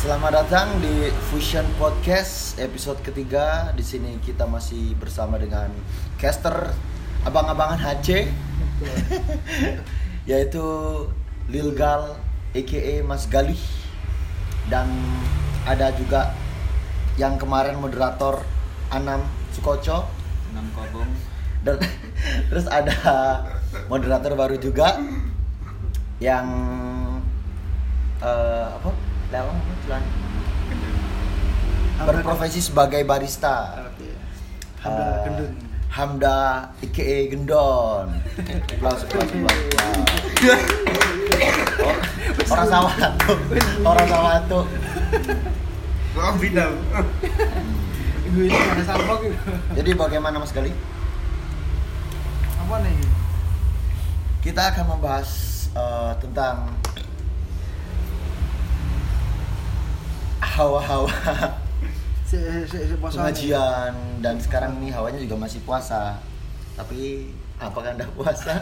[0.00, 3.68] Selamat datang di Fusion Podcast episode ketiga.
[3.76, 5.68] Di sini kita masih bersama dengan
[6.16, 6.72] caster
[7.28, 8.32] abang-abangan HC,
[10.32, 10.64] yaitu
[11.52, 12.16] Lil Gal,
[12.56, 13.60] aka Mas Galih,
[14.72, 14.88] dan
[15.68, 16.32] ada juga
[17.20, 18.40] yang kemarin moderator
[18.88, 19.20] Anam
[19.52, 20.08] Sukoco,
[20.56, 21.12] enam kobong
[21.60, 21.76] dan
[22.48, 22.96] terus ada
[23.92, 24.96] moderator baru juga
[26.24, 26.48] yang
[28.24, 29.09] eh, apa?
[29.30, 29.72] Lewang apa?
[29.86, 30.02] Culan.
[32.00, 33.86] Berprofesi sebagai barista.
[34.80, 35.50] Hamda Eh, Gendun.
[35.90, 36.38] Hamda
[36.80, 38.08] IKE Gendon.
[38.78, 39.28] Aplaus, aplaus,
[42.50, 43.38] Orang sawah tuh.
[43.84, 44.64] Orang sawah tuh.
[46.18, 46.74] Oh, bidang.
[48.30, 49.18] Gue ini ada sampah.
[49.74, 50.70] Jadi bagaimana Mas Gali?
[52.58, 52.94] Apa nih?
[54.40, 55.28] Kita akan membahas
[55.74, 56.70] eh, tentang
[60.40, 61.12] hawa-hawa
[63.10, 66.16] pengajian dan sekarang ini hawanya juga masih puasa.
[66.74, 68.54] Tapi apakah Anda puasa?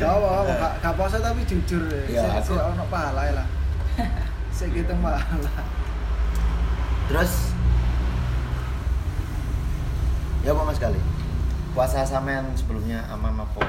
[0.00, 2.24] Ya apa apa gak- gak puasa tapi jujur ya.
[2.40, 3.46] Si aku- ono pahala lah.
[4.50, 5.52] Si kita pahala.
[7.06, 7.32] Terus
[10.40, 10.96] Ya apa Mas Gali?
[11.76, 13.60] Puasa sampean sebelumnya aman apa?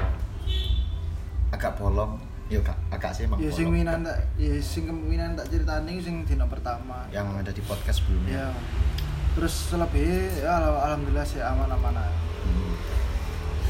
[1.52, 2.16] Agak bolong.
[2.52, 6.20] Ya kak, agak sih emang Ya sing winan tak ya sing keminan tak ceritani sing
[6.22, 7.08] dina pertama.
[7.08, 8.44] yang ada di podcast sebelumnya.
[8.44, 8.48] Ya.
[9.32, 12.12] Terus selebih ya al- alhamdulillah sih aman-aman aja.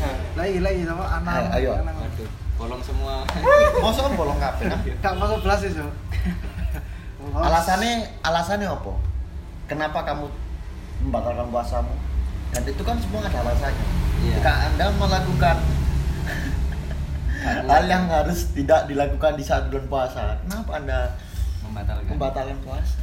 [0.02, 0.18] Hmm.
[0.34, 1.54] Lagi lagi sama anak.
[1.54, 1.86] Ayo, ayo.
[1.86, 3.22] aduh bolong semua
[3.82, 4.78] Masa bolong kabeh kan?
[4.98, 5.86] Gak masuk belas sih, so.
[7.38, 8.92] Alasannya alasannya apa?
[9.70, 10.26] Kenapa kamu
[11.06, 11.94] membatalkan puasamu?
[12.50, 13.86] Dan itu kan semua ada alasannya.
[14.22, 14.34] Iya.
[14.42, 15.56] Jika Anda melakukan
[17.42, 21.00] hal yang harus tidak dilakukan di saat bulan puasa, kenapa Anda
[21.66, 23.02] membatalkan membatalkan puasa?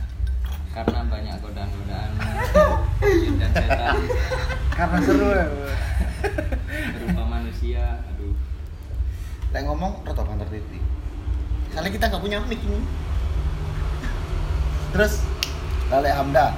[0.69, 2.09] karena banyak godaan-godaan
[3.41, 3.95] dan setan
[4.69, 5.45] karena seru ya.
[6.93, 8.37] berupa manusia aduh
[9.49, 10.77] Lek ngomong rada banter titik.
[11.73, 12.85] Soalnya kita nggak punya mic ini.
[14.93, 15.25] Terus
[15.89, 16.53] Lale Hamda,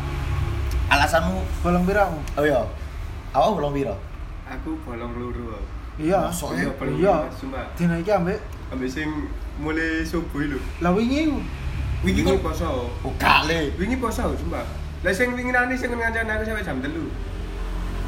[0.91, 2.19] alasanmu Bolong piramu?
[2.35, 2.67] oh iya,
[3.31, 3.95] awak belum biro.
[4.44, 5.56] Aku bolong luru.
[6.00, 6.19] Iya.
[6.28, 7.16] Masuk, Iya, bolong Iya.
[7.31, 7.66] Sumpah.
[7.75, 8.40] Dina iki ambek
[8.72, 9.07] Ambek sing
[9.57, 10.59] mulai subuh lho.
[10.79, 11.28] lah wingi.
[12.02, 12.90] Wingi kok poso.
[13.02, 13.75] buka le.
[13.75, 14.63] Wingi poso, sumpah.
[15.01, 16.90] Lah sing wingi nani sing ngancani aku sampai jam 3.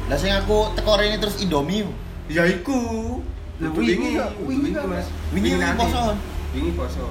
[0.08, 1.84] Lah sing aku teko rene terus Indomie.
[2.26, 3.20] Ya iku.
[3.60, 4.72] Lah, wingi wingi.
[4.82, 5.06] Mas.
[5.30, 6.16] Wingi poso.
[6.50, 7.06] Wingi poso.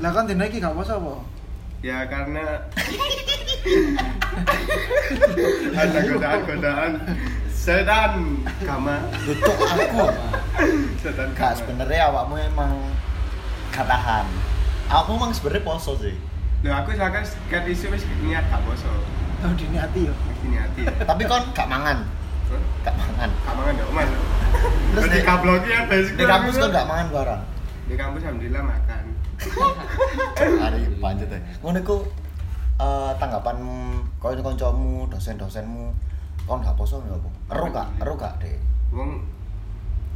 [0.00, 1.14] Lah kan dina iki gak puasa apa?
[1.84, 2.64] Ya karena
[5.76, 6.92] ada godaan-godaan
[7.66, 8.12] setan
[8.62, 10.06] kama Tutuk aku.
[10.96, 12.72] setan Gak kama sebenarnya awakmu emang
[13.68, 14.26] gak tahan.
[14.86, 16.14] Aku emang sebenarnya poso sih.
[16.62, 18.86] Lho aku sakan ket isu wis niat gak poso
[19.36, 20.14] Oh diniati yo.
[20.14, 22.06] wis niati Tapi kon gak mangan,
[22.80, 23.30] gak mangan.
[23.44, 24.22] kamangan ya Mas Terus
[24.94, 27.42] Terus di di- kabloknya ya basic Di kampus kon gak mangan barang.
[27.86, 29.04] di kampus alhamdulillah makan
[30.38, 31.40] Hari panjat ya.
[31.60, 31.96] Ngono iku
[32.76, 33.56] eh, tanggapan
[34.16, 35.86] kanca-kancamu, dosen-dosenmu,
[36.46, 37.28] kon gak poso ya apa?
[37.50, 37.86] Eru gak?
[37.98, 38.58] Eru gak, Dek?
[38.88, 39.20] wong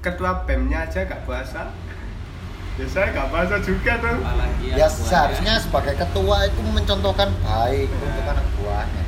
[0.01, 1.69] ketua BEM-nya aja gak puasa
[2.79, 4.17] ya saya gak puasa juga tuh
[4.63, 4.89] Ya buahnya.
[4.89, 9.03] seharusnya sebagai ketua itu mencontohkan baik untuk anak buahnya.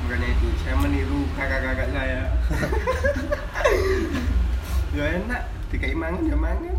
[0.00, 2.20] bukannya itu saya meniru kakak-kakak saya
[4.90, 6.76] ya enak dikai mangan ya mangan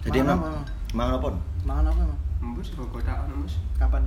[0.00, 0.40] Jadi emang
[0.90, 1.28] mangan apa?
[1.62, 2.20] Mangan apa emang?
[2.88, 4.04] kota ono mus Kapan?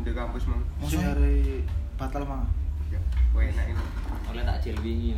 [0.00, 2.46] di kampus mang hari batal mangan.
[3.34, 3.84] Wah enak itu
[4.30, 5.10] oleh tak jil wingi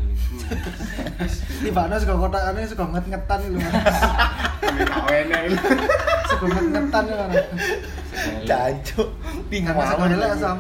[1.63, 3.59] Tiba ana sego kotakane sego nget-ngetan lho.
[3.61, 4.01] Mas.
[4.73, 5.57] ini tak enak itu
[6.33, 7.25] Sego nget-ngetan lho.
[7.29, 7.47] Mas.
[8.49, 9.09] Jancuk,
[9.53, 10.59] Karena sego elek sam.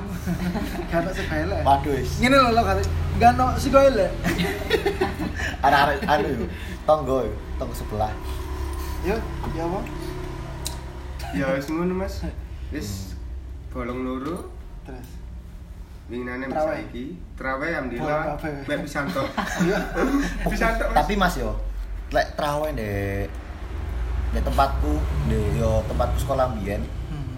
[0.92, 1.60] Karena sego elek.
[1.64, 2.10] Waduh, wis.
[2.20, 2.82] Ngene lho lo kali.
[3.16, 4.10] Enggak ono sego elek.
[5.64, 6.46] Arek-arek anu yo,
[6.84, 8.12] tonggo yo, tonggo sebelah.
[9.02, 9.16] Yo,
[9.56, 9.80] ya apa?
[11.32, 12.20] ya wis ngono mas
[12.68, 13.16] wis
[13.72, 14.52] bolong loro
[14.84, 15.08] Terus.
[16.12, 16.84] winginane Traweh.
[16.84, 18.54] saiki traweh Bolong alhamdulillah kabeh.
[18.64, 19.22] mek pisanto
[19.66, 19.78] Iya.
[20.46, 20.84] pisanto.
[20.88, 21.50] Tapi Mas yo,
[22.08, 23.26] lek traweh ndek
[24.30, 24.94] ndek tempatku,
[25.26, 26.86] ndek yo tempatku sekolah mbiyen.
[27.10, 27.34] Hmm.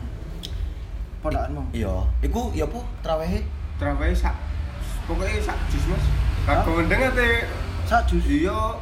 [1.18, 1.72] Podakanmu.
[1.72, 3.40] Iya, iku yo apa trawehe?
[3.74, 4.36] traweh sak
[5.04, 6.04] pokoknya sak jus mas
[6.44, 6.54] Hah?
[6.54, 7.48] Lah gondeng ate
[7.84, 8.22] Sak jus.
[8.24, 8.76] iya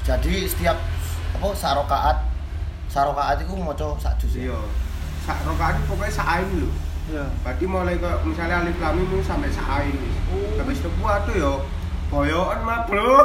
[0.00, 0.78] Jadi setiap
[1.34, 2.18] apa sarokaat
[2.86, 4.48] sarokaat iku maca sak juz ya.
[4.48, 4.58] iya
[5.20, 6.70] sak rokaat pokoknya sak ain lho
[7.06, 7.24] Iya.
[7.40, 10.58] berarti mulai ke misalnya alif lam mim sampai sak ain wis Oh.
[10.58, 11.52] habis itu aduh yo
[12.06, 13.18] boyokan mah bro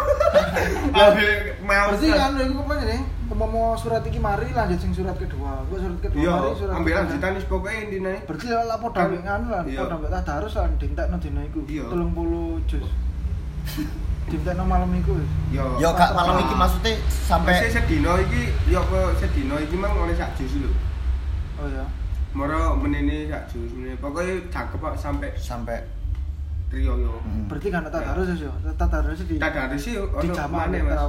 [1.62, 3.02] mau Berarti kan itu apa nih?
[3.32, 5.64] umpama surat iki mari lanjut sing surat kedua.
[5.64, 8.14] Engko surat kedua Iya, mari surat ambil lanjutan wis pokoke intine.
[8.28, 9.80] Berarti lah podo Kan- nganu lah, iya.
[9.80, 11.64] podo ambek tadarus lah dintekno dina iku.
[11.64, 11.86] Iya.
[11.88, 12.88] 30 juz.
[14.32, 15.30] Dintekno malam iku wis.
[15.50, 15.64] Yo.
[15.80, 20.36] Yo gak malam iki maksudnya sampai sedino iki yo kok sedino iki mang oleh sak
[20.36, 20.72] jus lho.
[21.56, 21.88] Oh ya.
[22.32, 23.96] Moro menini sak jus menini.
[24.00, 25.78] Pokoke cakep kok sampai sampai
[26.72, 27.20] trio yo.
[27.28, 27.52] Mm.
[27.52, 28.52] Berarti kan tadarus wis yo.
[28.80, 31.00] Tadarus di Tadarus sih di ambek Mas.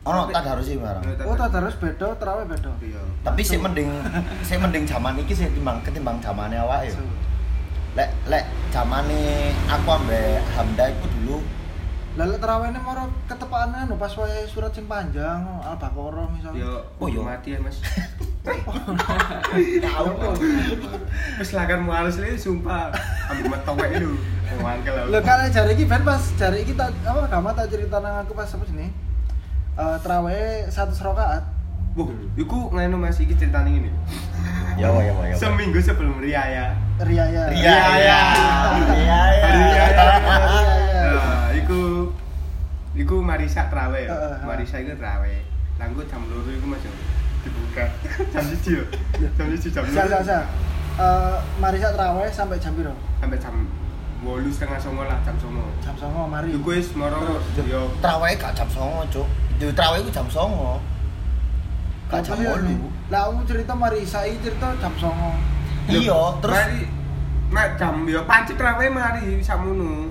[0.00, 1.04] ono tadarus sih barang.
[1.28, 2.72] Oh tadarus beda, tarawih beda.
[2.80, 3.04] Iya.
[3.20, 3.92] Tapi sih mending
[4.48, 6.88] sih mending zaman iki sih timbang ketimbang zamane awake.
[6.88, 7.04] So,
[7.92, 11.38] Lek lek zamane aku ambek Hamda iku dulu
[12.16, 16.64] tarawih ini moro ketepaan anu pas wae surat sing panjang, Al-Baqarah misalnya.
[16.64, 17.22] Yo, Oh, yo.
[17.22, 17.78] mati ya, Mas.
[18.40, 20.34] Tahu kok.
[21.36, 22.88] Wis lakan mualis li sumpah.
[23.28, 24.16] Ambil metok wae lho.
[24.64, 25.08] Mangkel aku.
[25.12, 28.32] Lho kan jari iki ben pas jari iki tak apa kamu tak cerita nang aku
[28.32, 28.88] pas apa sini?
[29.76, 31.44] Eh tarawih 100 rakaat.
[31.98, 32.06] Wah,
[32.38, 33.90] iku ngene Mas iki ceritane ngene.
[34.78, 35.34] ya wa ya wa ya.
[35.34, 35.40] wa.
[35.40, 36.72] Seminggu sebelum riaya.
[37.02, 37.42] Riaya.
[37.50, 38.20] Ria ya.
[38.78, 39.48] Ria ya.
[39.52, 40.04] Riaya.
[41.10, 42.08] Nah, iku
[42.96, 44.40] iku Marisa trawe ya.
[44.46, 45.32] Marisa iku trawe.
[45.76, 46.92] Langku jam loro iku Mas yo
[47.42, 47.84] dibuka.
[48.28, 48.82] Jam 1 yo.
[49.36, 50.18] Jam 1 jam Sa sa loro.
[50.22, 50.38] sa.
[51.00, 52.92] Eh Marisa tarawih sampai jam piro?
[53.18, 53.54] Sampai jam
[54.20, 55.64] 8 setengah songo lah jam songo.
[55.80, 56.48] Jam 09.00 mari.
[56.52, 59.28] Iku wis moro yo Trawe gak jam 09.00, Cuk.
[59.56, 60.76] Yo trawe iku jam 09.00.
[62.10, 63.08] Gak jam Lah, 8.
[63.08, 65.90] Lah kamu cerita Marisa iki cerita jam 09.00.
[65.90, 66.80] Iya, terus mari
[67.50, 70.06] mak jam yo pancet trawe mari samono.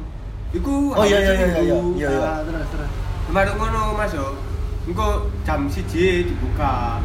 [0.50, 2.02] Iku Oh, iya, iya, iya, iya, seminggu.
[2.02, 2.10] iya.
[2.18, 2.90] Ah, terus terus.
[3.30, 4.34] Baru ngono Mas yo.
[4.90, 6.98] Engko jam 1 dibuka.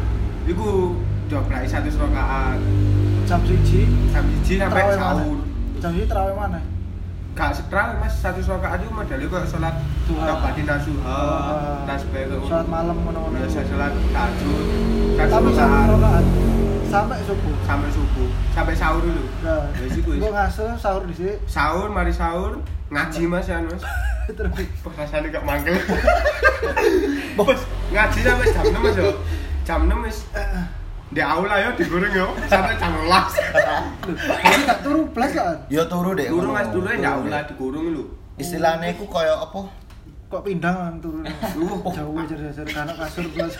[0.45, 0.93] Iku
[1.25, 2.59] doblai satu rakaat.
[3.25, 5.37] Jam 1 Jam 1 sampai sahur.
[5.81, 6.61] Jam 1 tarawih mana?
[7.35, 9.41] Gak setral Mas satu rakaat itu modalnya kok
[10.05, 10.23] Duha.
[10.29, 11.19] tabati nasuha,
[11.89, 13.41] tasbih Sholat malam ngono-ngono.
[13.41, 14.65] Biasa salat tahajud.
[15.17, 16.25] Tapi Satu rakaat
[16.85, 17.55] sampai subuh.
[17.65, 19.25] sampai subuh, sampai sahur dulu.
[19.41, 20.19] Nah, iku wis.
[20.21, 21.33] Gua ngaso sahur di sini.
[21.49, 22.61] Sahur mari sahur
[22.93, 23.81] ngaji Mas ya Mas.
[24.37, 24.53] Terus
[24.85, 25.73] Pas rasanya gak mangkel.
[27.37, 29.11] Bos, ngaji sampai jam 6 Mas yo.
[29.65, 30.17] Jam 6 wis
[31.09, 33.33] di aula yo digoreng yo sampai jam 11.
[34.45, 35.57] Jadi gak turu blas kan?
[35.69, 36.27] Yo turu deh.
[36.29, 36.53] Ngono.
[36.53, 37.43] Mas dulu di Turu aula deh.
[37.49, 38.03] digoreng lho.
[38.37, 39.59] Istilahnya iku koyo apa?
[40.29, 41.23] Kok pindang kan turun.
[41.55, 41.93] Uh.
[41.93, 43.53] Jauh jadi karena kasur blas.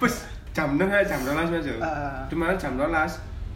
[0.00, 0.14] Bos,
[0.56, 1.76] jam 6 ya jam 12 Mas yo.
[1.80, 2.24] Ah.
[2.28, 2.90] Cuman jam 12.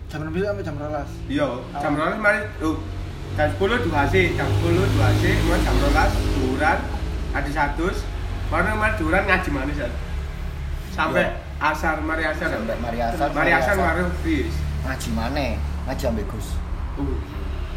[0.08, 1.28] Jam 6 sampai jam 12.
[1.28, 1.48] Iya,
[1.84, 2.80] jam 12 mari oh,
[3.36, 5.92] jam 10 dua C, jam 10 dua C, kemudian jam 12
[6.32, 6.78] duran,
[7.36, 7.92] ada satu,
[8.48, 9.88] baru mari duran ngaji manis ya.
[10.96, 11.47] Sampai Iya.
[11.58, 12.48] Asar, mari asar.
[12.50, 13.28] Sampai mari asar.
[13.34, 14.54] Mari asar mari fis.
[14.86, 15.52] ngaji maneh.
[15.86, 16.48] Ngaji ambek Gus.
[16.96, 17.18] Uh.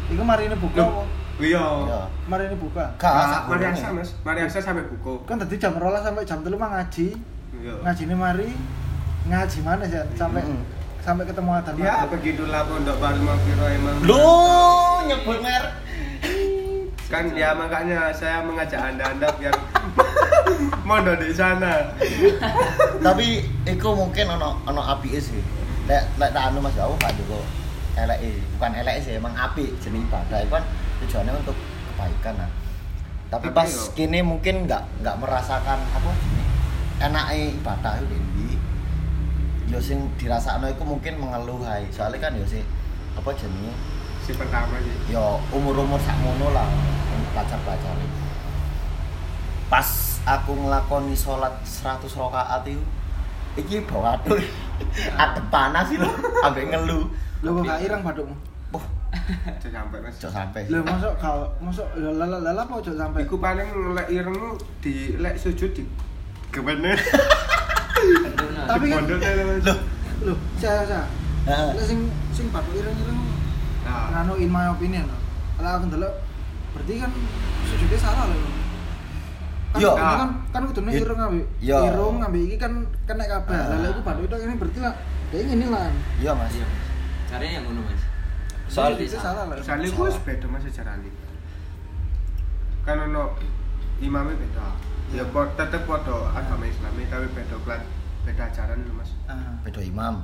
[0.08, 1.04] Iku mari ini buka apa?
[1.40, 1.64] Iya.
[1.88, 2.00] Iya.
[2.28, 2.84] Mari ini buka.
[2.96, 3.74] Gak, sak mari gurune.
[3.74, 5.14] asar Mas, mari asar sampai buku.
[5.24, 7.06] Kan tadi jam 12 sampai jam 3 mah ngaji.
[7.58, 7.74] Iya.
[7.82, 8.48] Ngaji ini mari
[9.22, 10.62] ngaji mana sih sampai Mm.
[10.98, 13.96] sampai ketemu adzan Ya, begitulah pondok baru Mafiro emang.
[14.02, 14.22] Lu
[15.06, 15.64] nyebut mer.
[17.06, 19.52] Kan ya makanya saya mengajak Anda-anda biar
[20.82, 21.92] mondok di sana.
[22.98, 23.26] Tapi
[23.64, 25.40] iku mungkin ono ono apike sih.
[25.84, 27.38] Lek lek tak anu Mas aku gak juga
[27.94, 30.64] eleke, bukan eleke sih, emang apik jenis ibadah itu kan
[31.00, 31.56] tujuannya untuk
[31.88, 32.50] kebaikan nah.
[33.28, 36.46] Tapi, Tapi pas yo- kini mungkin nggak nggak merasakan apa jenis
[37.00, 38.46] enake ibadah itu di
[39.66, 41.88] yo sing dirasakno iku mungkin mengeluh ae.
[41.88, 42.62] Soalnya kan yo sih
[43.12, 43.72] apa jenenge
[44.22, 44.94] Si pertama sih.
[45.10, 46.68] yo umur-umur sakmono lah
[47.32, 47.92] pelajar-pelajar
[49.72, 49.88] pas
[50.28, 52.84] aku ngelakoni sholat 100 rakaat itu
[53.56, 54.36] iki bawa aduh
[55.22, 56.12] adem panas sih lo
[56.44, 57.08] ambek ngeluh
[57.42, 58.36] Lho kok gak ireng badukmu?
[58.76, 58.84] oh
[59.58, 60.14] Cek sampai Mas.
[60.20, 60.30] cok
[60.68, 63.24] Lho masuk kau masuk lala lala apa cok sampai?
[63.26, 64.36] Iku paling lek ireng
[64.78, 65.82] di lek sujud di.
[66.52, 66.94] Tentunya.
[68.70, 69.78] Tapi kan- loh
[70.22, 71.04] Lho, saya saya.
[71.74, 73.18] Lek sing sing baduk ireng-ireng
[73.82, 75.18] Nah, nganu in my opinion loh.
[75.58, 76.14] Kalau aku ndelok
[76.76, 77.10] berarti kan
[77.66, 78.61] sujudnya salah loh.
[79.72, 79.92] Kan, Yo.
[79.96, 81.78] kan kan kudune irung ambek Yo.
[81.82, 82.72] irung ambek iki kan
[83.08, 83.56] kena kabeh.
[83.56, 84.94] Lah lek iku baduk itu ini berarti lah
[85.28, 85.88] kayak ini lah.
[86.18, 86.66] iya mas Iya.
[87.24, 88.02] Caranya yang ngono, Mas.
[88.68, 89.56] Soal- itu salah lah.
[89.58, 91.08] soalnya gue wis beda mas sejarahnya.
[92.82, 93.32] Kan ono
[93.98, 94.66] imamnya beda.
[95.12, 97.82] Ya po- tetep podo agama Islami tapi beda kelas
[98.22, 99.10] beda ajaran lho mas.
[99.24, 99.56] Ah.
[99.62, 100.16] beda imam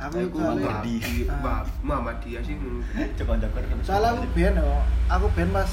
[0.00, 0.94] Aku Aku soalnya- Muhammadi.
[1.28, 1.60] Ah.
[1.82, 2.56] Muhammadiyah sih.
[3.14, 3.36] jokor
[3.84, 5.68] Soalnya aku biyen yo, aku biyen pas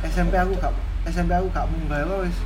[0.00, 0.70] SMP aku gak
[1.08, 2.38] SMP aku gak munggah kok wis.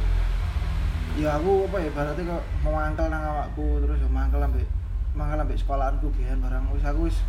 [1.15, 4.67] Ya aku apa ya berarti kok mau mangkel nang awakku terus yo mangkel ambek
[5.15, 7.23] mangkel ambek sekolahanku biyen barang wis aku wis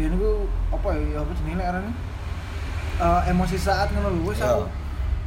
[0.00, 1.90] biyen iku apa ya ya apa jenenge lek arane?
[2.98, 4.72] Eh, emosi saat ngono lho wis aku Iya.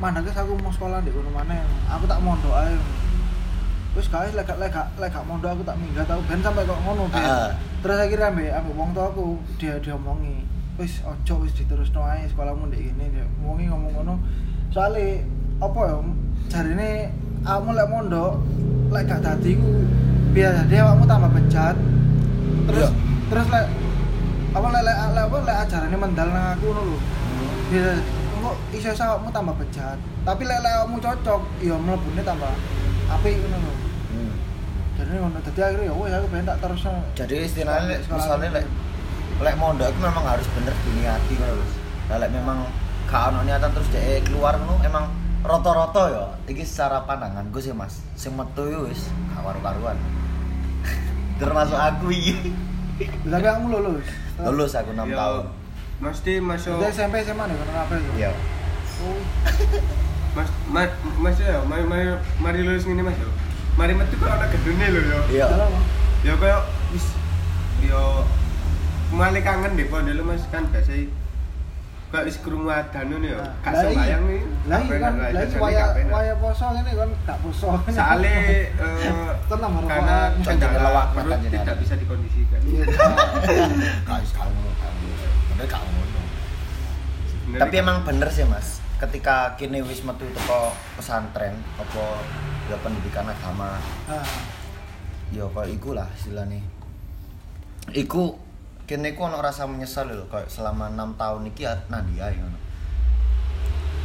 [0.01, 1.61] mandake aku mau sekolah di kono maneh.
[1.93, 2.73] Aku tak mondok ae.
[3.93, 6.65] Wis guys lek gak lek gak lek gak mondok aku tak minggat aku ben sampai
[6.65, 7.21] kok ngono ben.
[7.21, 7.53] Ah.
[7.85, 10.41] Terus akhirnya ambek ambek wong tua aku dia diomongi.
[10.81, 14.15] Wis ojo wis diterusno ae sekolahmu ndek ngene dia ngomongi ngomong ngono.
[14.71, 15.19] Soale
[15.59, 15.97] apa ya
[16.47, 17.11] jarine
[17.43, 18.39] awakmu lek mondok
[18.87, 19.83] lek gak dadi ku
[20.31, 21.75] biasa dia awakmu tambah bejat.
[22.71, 22.89] Terus Iya.
[23.27, 23.65] terus lek
[24.55, 26.97] apa lek lek lek apa lek ajarane mendal nang aku ngono lho.
[27.67, 27.91] Biasa
[28.41, 29.97] kok iso awakmu tambah bejat.
[30.23, 32.51] Tapi lek lek awakmu cocok ya mlebune tambah
[33.11, 33.73] apik ngono lho.
[34.15, 34.33] Hmm.
[34.95, 36.91] Jadi ngono dadi akhirnya ya aku pengen tak terusno.
[37.19, 38.65] Jadi istilahnya misalnya lek
[39.43, 41.65] lek mondok itu memang harus bener diniati ngono lho.
[42.07, 42.59] Lek memang
[43.11, 45.11] gak ono niatan terus dhek keluar ngono emang
[45.43, 47.99] rata-rata ya iki secara pandangan gue sih Mas.
[48.15, 49.99] Sing metu yo wis gak karu-karuan.
[51.43, 52.55] Termasuk aku iki.
[53.27, 54.07] Tapi aku lulus.
[54.39, 55.45] Lulus aku 6 Ya, tahun.
[56.01, 58.11] Mesti masuk Jadi SMP SMA nih kono apa ya?
[58.15, 58.31] Iya.
[59.01, 59.17] Oh,
[60.31, 60.89] Mas mas
[61.19, 63.27] mas ya, mari mari mari lulus ngene Mas yo.
[63.75, 65.19] Mari metu kok ana gedune lho yo.
[65.35, 65.45] Iya.
[65.51, 65.73] Bang.
[66.23, 66.63] Ya koyo
[66.95, 67.11] wis
[67.83, 68.23] yo
[69.11, 70.95] mulai kangen deh pondok lu Mas kan biasa
[72.11, 73.39] kayak wis krungu adan ngono yo.
[73.39, 73.87] Nah, Gak lah iya.
[73.87, 74.41] sembayang nih.
[74.67, 77.67] Lah iya kan, lah iya waya waya poso ngene kan gak poso.
[77.87, 78.65] Soale eh
[79.47, 82.59] Tenang, Bang, karena kendala Lawak perut tidak bisa dikondisikan.
[82.67, 82.83] Iya.
[84.07, 84.71] Gak wis gak ngono.
[85.55, 86.21] Bener gak ngono.
[87.51, 87.83] Tapi iki.
[87.83, 92.03] emang bener sih Mas, ketika kini wis metu teko pesantren apa
[92.71, 93.75] ya pendidikan agama
[94.07, 94.23] Ah,
[95.31, 96.63] ya kaya iku lah istilahnya
[97.91, 98.39] iku
[98.91, 102.59] kene iku ono rasa menyesal lho kayak selama 6 tahun iki ya nandi ae ngono.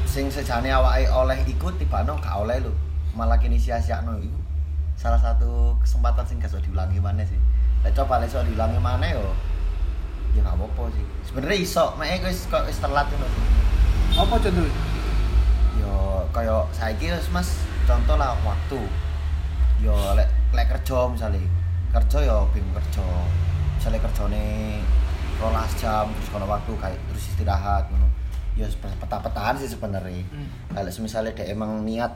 [0.06, 2.70] Sing sejane awake oleh iku tibano gak oleh lho
[3.18, 4.38] malah kini sia-siakno iku.
[4.94, 7.40] Salah satu kesempatan sing gak iso diulangi maneh sih.
[7.82, 9.34] Lek coba lek iso diulangi maneh yo
[10.38, 11.04] ya gak apa-apa sih.
[11.26, 13.26] Sebenarnya iso mek wis kok wis telat ngono
[14.16, 14.70] apa contoh?
[15.82, 17.58] yo kaya saiki Mas
[17.90, 18.78] contoh lah waktu.
[19.82, 21.42] Yo lek lek kerja misalnya
[21.90, 23.02] kerja yo bingung kerja
[23.86, 24.46] misalnya kerjane
[25.38, 28.10] rolas jam terus kalau waktu kayak terus istirahat ngono.
[28.58, 30.26] Yo peta-petaan sih sebenarnya.
[30.26, 30.50] Hmm.
[30.74, 32.10] kalau misalnya dia emang niat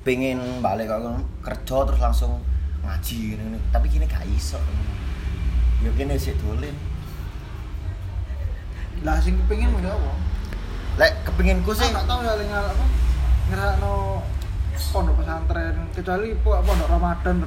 [0.00, 2.40] pengen balik kok ngono, kerja terus langsung
[2.80, 4.56] ngaji ngono tapi kini gak iso
[5.84, 6.72] yo kini sih dolen
[9.04, 10.12] Lah sing kepengin mau apa?
[10.96, 12.84] lek kepinginku sih Aku gak tau ya ling apa?
[13.52, 14.24] Ngerakno
[14.88, 17.44] pondok pesantren kecuali po- pondok Ramadan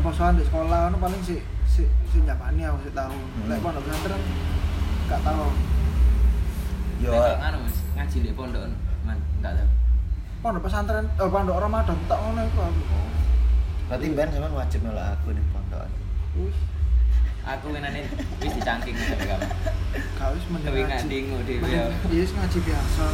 [0.00, 1.36] posoan di sekolah ono paling si
[1.70, 3.14] si si nyapani aku sih tahu.
[3.14, 3.46] Hmm.
[3.46, 4.22] Lek pondok pesantren
[5.06, 5.46] gak tahu.
[7.00, 8.62] yo Nek anu Mas, ngaji di pondok
[9.02, 9.68] man, enggak tahu.
[10.40, 12.82] Pondok pesantren oh pondok Ramadan tak ngono iku aku.
[13.86, 15.90] berarti ben sampean wajib nolak aku nih pondokan
[16.38, 16.54] Wis
[17.42, 18.06] Aku menane
[18.38, 19.48] wis dicangking sampe kamu.
[20.14, 21.18] gak wis mending ngaji.
[21.42, 21.86] dhewe Mending- ya.
[22.06, 23.04] Wis ngaji biasa.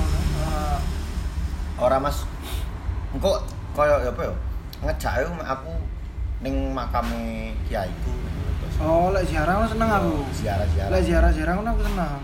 [1.76, 2.28] Ora- Mas.
[3.12, 3.40] Engko
[3.72, 4.34] koyo ya apa ya?
[4.82, 5.72] Ngejak aku aku
[6.42, 7.22] ning makame
[7.64, 8.12] kiaiku.
[8.76, 10.14] Oh, lek ziarah ngono seneng aku.
[10.36, 10.90] Ziarah-ziarah.
[10.92, 12.22] Lek ziarah-ziarah ngono aku seneng.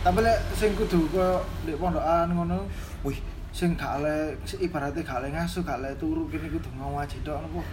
[0.00, 2.64] Tapi lek sing kudu koyo di pondokan ngono,
[3.04, 7.42] Wih, sing gak le ibaratnya gak le ngasuh gak le turu kene kudu ngaji tok
[7.42, 7.64] ngono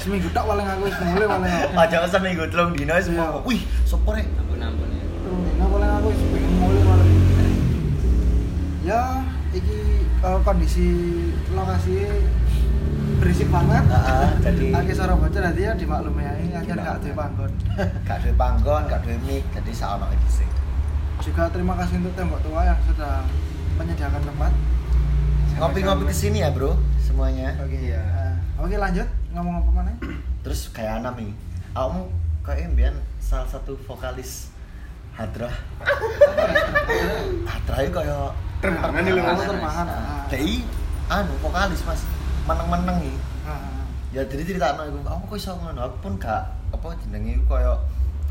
[0.00, 3.26] seminggu tok paling aku wis mulai paling aku aja seminggu telung dino wis Iya.
[3.44, 4.24] Wih, sopo rek?
[4.40, 5.04] Ampun ampun ya.
[5.22, 7.16] turun dina paling aku wis pengen mulai paling
[8.88, 9.02] ya
[9.52, 9.78] iki
[10.24, 10.88] eh, kondisi
[11.52, 11.96] lokasi
[13.18, 17.14] berisik banget Heeh, jadi Aki suara bocor nanti ya dimaklumi ya ini akhirnya gak duwe
[17.14, 17.50] panggon
[18.08, 20.48] gak duwe panggon, gak duwe mic, jadi saono iki sih.
[21.20, 23.26] juga terima kasih untuk tembok tua yang sudah
[23.76, 24.52] menyediakan tempat
[25.58, 27.50] Ngopi-ngopi ke sini ya, Bro, semuanya.
[27.58, 27.98] oke Iya.
[27.98, 29.90] eh, oke lanjut ngomong apa mana
[30.46, 31.34] Terus kayak Anam nih.
[31.74, 32.06] Kamu
[32.46, 34.54] kayak mbiyen salah satu vokalis
[35.18, 35.50] Hadrah.
[37.50, 39.86] Hadrah itu kayak Terbangan nih lho ah.
[40.30, 40.62] Dei
[41.10, 42.02] anu vokalis Mas.
[42.48, 43.20] Meneng-meneng iki.
[43.44, 47.44] Ah, Ya jadi cerita iku, aku kok iso ngono, aku pun gak apa jenenge iku
[47.44, 47.76] koyo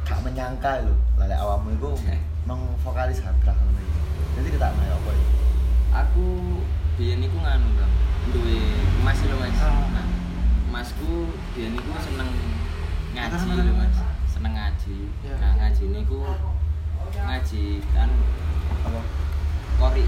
[0.01, 0.93] gak menyangka lho.
[1.21, 1.93] Lah lek awakmu iku
[2.49, 3.99] meng vokalis Hadrah ngono iki.
[4.41, 5.27] Jadi cerita ya apa iki?
[5.93, 6.25] Aku
[6.97, 7.93] biyen iku nganu, Bang.
[8.33, 8.57] Duwe
[9.05, 9.61] Mas lho, Mas.
[9.61, 9.85] Ah.
[9.93, 10.07] Nah,
[10.73, 12.29] Masku biyen iku seneng
[13.13, 13.97] ngaji lho, Mas.
[14.25, 14.97] Seneng ngaji.
[15.21, 15.35] Ya.
[15.37, 16.25] Nah, ngaji niku
[17.13, 18.09] ngaji kan
[18.81, 18.99] Apa?
[19.77, 20.03] kori.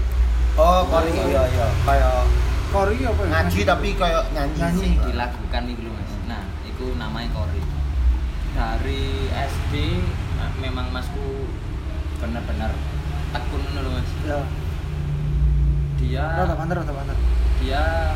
[0.58, 2.26] Oh, kori iya iya, kayak
[2.70, 3.30] Kori apa ya?
[3.34, 4.58] ngaji tapi kayak nyanyi.
[4.62, 4.78] Nyanyi.
[4.78, 6.12] sing dilakukan iku lho, Mas.
[6.30, 7.62] Nah, iku namanya kori.
[8.54, 9.74] Dari SD
[10.38, 11.50] nah, memang Masku
[12.22, 12.70] bener-bener
[13.34, 14.10] tekun lho, Mas.
[14.22, 14.40] Ya.
[15.98, 17.16] Dia Rada banter, rada banter.
[17.58, 18.14] dia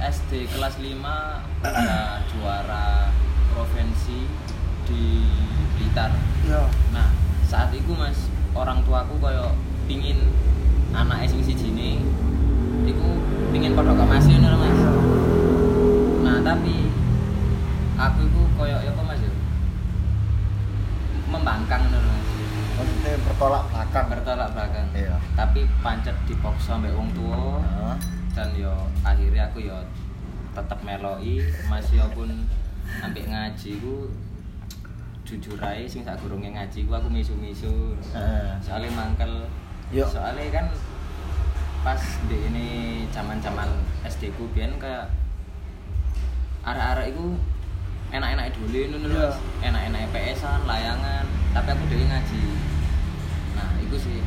[0.00, 3.12] SD kelas 5 udah juara
[3.52, 4.24] provinsi
[4.88, 5.04] di
[5.76, 6.16] Blitar.
[6.48, 6.64] Ya.
[6.96, 7.12] Nah,
[7.44, 9.52] saat itu Mas, orang tuaku koyo
[9.84, 10.32] pingin
[10.96, 12.00] anak sing siji ini
[12.84, 13.08] iku
[13.54, 14.80] pingin padha kok Mas ngono Mas.
[16.20, 16.90] Nah, tapi
[17.96, 19.32] aku iku koyo ya apa Mas ya?
[21.32, 22.28] Membangkang ngono Mas.
[22.76, 24.86] maksudnya bertolak belakang Bertolak belakang.
[24.92, 25.16] Iya.
[25.32, 27.64] Tapi pancet dipaksa mbek wong tua
[28.36, 28.68] dan yo
[29.00, 29.80] akhirnya aku yo
[30.52, 31.40] tetep meloi
[31.72, 32.28] masih pun
[33.00, 34.12] ambek ngaji ku
[35.24, 38.60] jujur ae sing sak gurunge ngaji ku aku misu-misu Heeh.
[38.60, 39.48] soalnya mangkel
[39.88, 40.04] Yo.
[40.04, 40.68] soalnya kan
[41.86, 42.68] pas di ini
[43.14, 43.70] zaman-zaman
[44.02, 45.06] SD ku biyen kayak
[46.66, 47.38] arek-arek iku
[48.10, 49.30] enak-enak dulu ngono lho Iya.
[49.70, 52.42] Enak-enak PS-an, layangan, tapi aku dhewe ngaji.
[53.54, 54.18] Nah, itu sih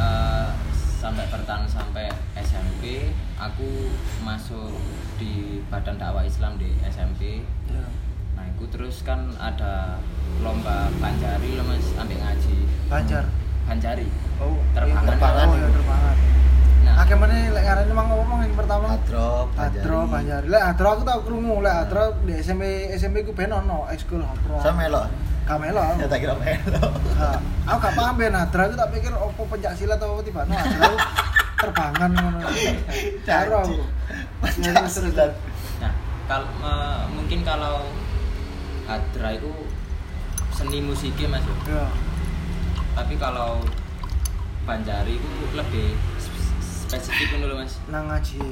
[0.00, 2.08] eh, sampai bertahan sampai
[2.40, 3.92] SMP, aku
[4.24, 4.80] masuk
[5.20, 7.44] di Badan Dakwah Islam di SMP.
[7.68, 7.84] Ya.
[8.32, 10.00] Nah, itu terus kan ada
[10.40, 12.56] lomba Banjari loh Mas, ambil ngaji.
[12.88, 13.28] Banjar.
[13.68, 14.08] Banjari.
[14.40, 15.04] Oh, Terbangan.
[15.04, 15.46] iya, Terbangan.
[15.46, 16.16] Oh, ya terbangan.
[16.78, 18.86] Nah, Akeh meneh lek ngarani mang ngomong yang pertama.
[18.90, 20.42] Hadro, Hadro Banjar.
[20.48, 24.56] Lek Hadro aku tau krungu, lek Hadro di SMP SMP ku ben ono ekskul Hadro.
[24.58, 25.06] Saya melok.
[25.44, 25.80] Kamelo.
[26.00, 26.92] Ya tak kira melok.
[27.18, 30.40] Nah, aku gak paham ben Hadro aku tak pikir opo pencak silat atau apa tiba
[30.44, 30.96] no aku
[31.58, 32.38] terbangan ngono.
[33.26, 33.86] Ya, terus, terus.
[34.40, 35.26] Pancasila.
[35.82, 35.92] Nah,
[36.24, 36.42] kal
[37.12, 37.84] mungkin kalau
[38.88, 39.52] Hadra itu
[40.48, 41.44] seni musiknya Mas.
[41.68, 41.84] ya.
[42.98, 43.06] Ya.
[43.06, 43.62] Tapi kalau
[44.64, 47.78] Banjari itu lebih sp- spesifik dulu Mas.
[47.86, 48.42] Nang ngaji.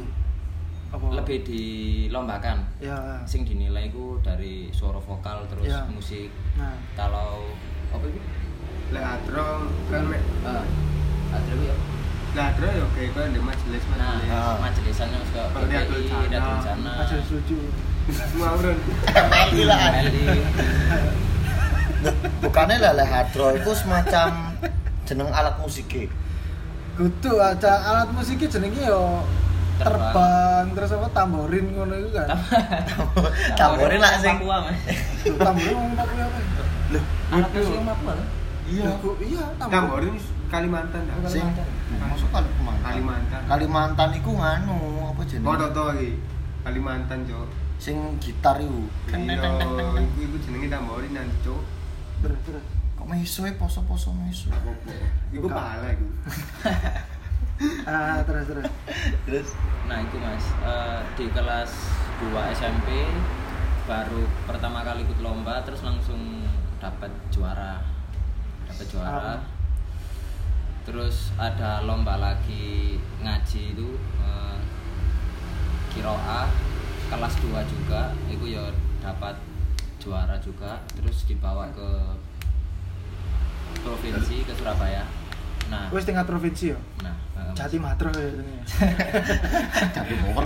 [0.88, 1.02] Apa?
[1.12, 2.62] Lebih dilombakan.
[2.78, 3.20] Ya.
[3.24, 5.82] Sing dinilai itu dari suara vokal terus Ya.
[5.86, 6.30] musik.
[6.54, 7.50] Nah, Kalau
[7.90, 8.22] apa itu?
[8.86, 10.64] Lek atro kan Eh,
[11.26, 11.76] Hadra itu ya.
[12.32, 14.30] lek atro yo kayak kok di majelis Nah, majelis.
[14.30, 14.54] Ah.
[15.26, 16.30] kayak Kalau di Adul PPI.
[16.30, 17.58] Datul Jana, aja lucu.
[18.38, 18.78] Ngawurun.
[19.50, 19.78] Gila.
[22.42, 24.54] Bukannya lele hadro itu semacam
[25.06, 25.86] jeneng alat musik
[26.96, 29.20] Kudu aja alat musiknya jenenge yo
[29.76, 30.08] Terbang.
[30.08, 32.32] terbang terus apa tamborin ngono iku kan.
[33.60, 34.40] Tamborin lah sing.
[34.40, 34.80] Papua Mas.
[35.36, 36.26] tamborin ngomong apa ya?
[36.96, 38.28] Loh, Anak musik Papua kan?
[38.64, 38.88] iya.
[39.20, 40.14] Iya, Tamborin
[40.48, 41.14] Kalimantan dah.
[41.20, 41.28] Kalimantan.
[41.28, 41.44] Sing
[42.00, 42.81] masuk Kalimantan.
[42.88, 43.40] Kalimantan.
[43.44, 44.78] Kalimantan iku nganu
[45.12, 45.46] apa jenenge?
[45.52, 46.11] Kodok to iki.
[46.64, 47.46] Kalimantan, Cok.
[47.76, 48.81] Sing gitar iku.
[49.12, 49.37] Iya,
[50.00, 51.61] iku jenenge tamborin nanti, Cok.
[52.22, 52.64] Terus terus.
[52.96, 54.48] Kok meso e poso-poso meso.
[54.48, 54.90] Apa-apa.
[55.31, 56.07] Iku pahala iku.
[57.88, 58.68] Ah, terus terus.
[59.24, 59.48] Terus
[59.88, 61.72] Nah itu mas Eh, di kelas
[62.20, 63.09] 2 SMP
[63.87, 66.44] baru pertama kali ikut lomba terus langsung
[66.76, 67.81] dapat juara
[68.66, 69.40] dapat juara Ah.
[70.83, 73.88] terus ada lomba lagi ngaji itu
[74.20, 74.59] eh,
[75.94, 76.50] kiroah
[77.09, 78.68] kelas 2 juga itu ya
[79.00, 79.38] dapat
[80.07, 81.88] juara juga terus dibawa ke
[83.83, 85.03] provinsi ke Surabaya
[85.66, 86.79] nah Wis tingkat provinsi yo.
[87.03, 87.51] nah eh.
[87.53, 88.55] Jati Matro ya ini.
[89.90, 90.45] jadi motor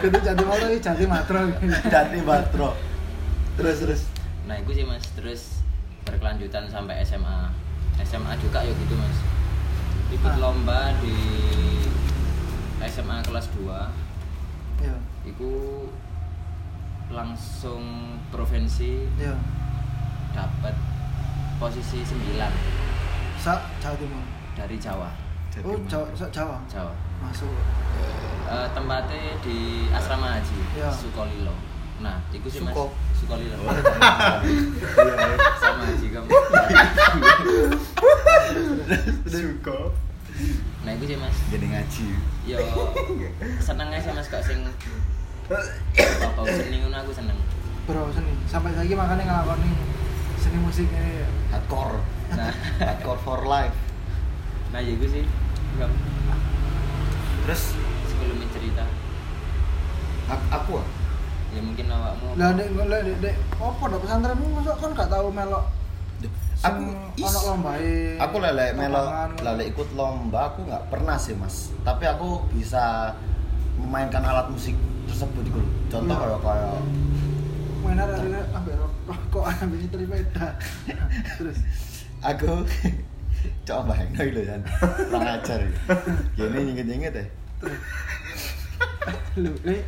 [0.00, 1.40] Kudu Jati Matro iki Jati Matro.
[1.84, 2.68] Jadi batro.
[3.54, 4.00] Terus terus.
[4.46, 5.58] Nah itu sih mas, terus
[6.04, 7.50] berkelanjutan sampai SMA
[8.02, 9.18] SMA juga ya gitu mas
[10.12, 10.38] Ikut Ah.
[10.38, 11.16] lomba di
[12.84, 13.66] SMA kelas 2
[14.78, 14.94] Iya.
[15.24, 15.50] Itu
[17.08, 17.82] langsung
[18.28, 19.36] provinsi Iya.
[20.30, 20.74] dapat
[21.56, 22.50] posisi 9
[23.36, 24.24] Sa Jawa Timur.
[24.54, 25.10] dari Jawa
[25.56, 26.58] Oh, Jawa, sa- Jawa.
[26.66, 26.90] Jawa
[27.20, 27.46] Masuk.
[28.44, 30.90] Eh, tempatnya di asrama haji Ya.
[30.90, 31.54] Sukolilo
[31.94, 32.90] nah itu sih mas Suko.
[33.14, 33.86] Sukolilo Oh, Iya,
[35.14, 35.36] iya.
[35.56, 36.26] sama haji kamu
[39.24, 39.78] Suka.
[40.84, 42.06] nah itu sih mas Jadi ngaji.
[42.44, 42.58] yo
[43.58, 44.58] seneng aja mas kok sing
[45.48, 47.38] bau seni ngono aku seneng
[47.84, 48.32] Bro seni.
[48.48, 49.70] Sampai saiki makanya ngelakoni
[50.40, 51.20] seni musik ini.
[51.20, 51.28] ya.
[51.52, 52.00] Hardcore.
[52.32, 52.48] nah
[52.88, 53.76] Hardcore for life.
[54.72, 55.24] nah ya gue sih
[55.74, 55.90] Gak,
[57.44, 57.74] Terus
[58.08, 58.86] sebelum cerita
[60.30, 60.86] aku, aku ah?
[61.52, 65.28] ya mungkin awakmu Lah nek lek dek dek opo dok pesantrenmu mosok kan gak tau
[65.30, 65.64] melok
[66.64, 66.82] aku
[67.20, 68.16] ono lombae.
[68.16, 69.44] aku lele melo lapangan, ngono.
[69.44, 73.12] lele ikut lomba aku nggak pernah sih mas tapi aku bisa
[73.76, 74.72] memainkan alat musik
[75.14, 75.60] tersebut gitu.
[75.86, 76.74] Contoh kayak kayak
[77.86, 78.74] main ada ada ambek
[79.06, 80.46] rokok ambek nyetir sepeda.
[81.38, 81.58] Terus.
[82.24, 82.50] Aku
[83.68, 84.60] coba bayang loh kan
[85.06, 85.70] kurang ajar ya.
[86.34, 87.24] Gini nyinget nyinget ya.
[89.38, 89.80] Lu eh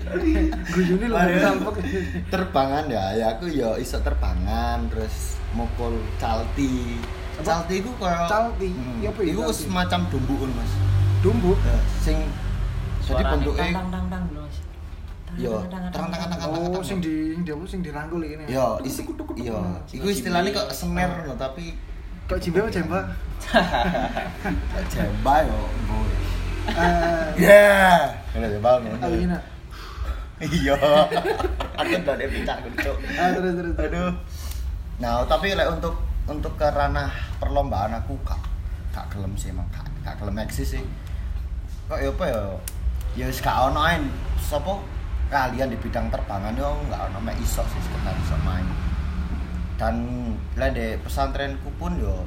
[0.71, 1.17] guyune lu
[2.87, 3.05] ya.
[3.19, 7.03] Ya aku ya iso terbangan terus mukul calti.
[7.43, 8.69] Calti itu kayak Calti?
[8.73, 9.59] Hmm, Ya apa itu calti?
[9.67, 10.73] semacam dumbukan mas.
[11.25, 11.53] Dumbu.
[12.05, 12.17] Sing
[13.07, 14.57] jadi bentuknya tang tang tang tang dulu mas
[15.37, 18.49] Yo, terang terang terang Oh, sing di dia sing dirangkul iki.
[18.49, 19.05] Yo, isi,
[19.37, 19.61] yo,
[19.93, 21.77] iku istilahnya kok snare loh, tapi
[22.27, 23.01] Kok jimbe apa jemba?
[24.91, 25.59] Jemba yo.
[25.87, 26.07] mbok.
[26.75, 28.11] Eh, Ya.
[28.35, 29.07] Ngono jemba ngono.
[30.43, 30.75] Iya.
[31.79, 32.97] Aku ndak ada picak cuk.
[33.15, 33.75] Ah, terus terus.
[33.79, 34.13] Aduh.
[34.99, 35.95] Nah, tapi lek untuk
[36.27, 38.41] untuk ke ranah perlombaan aku gak
[38.91, 40.83] gak gelem sih emang gak, gak gelem eksis sih.
[41.87, 42.43] Kok ya apa ya?
[43.15, 44.03] Ya wis gak ono ae
[44.43, 44.83] sapa
[45.27, 48.67] kalian di bidang terbangan yo gak ono mek iso sih sekedar iso main.
[49.77, 49.95] Dan
[50.57, 52.25] lek di pesantrenku pun yo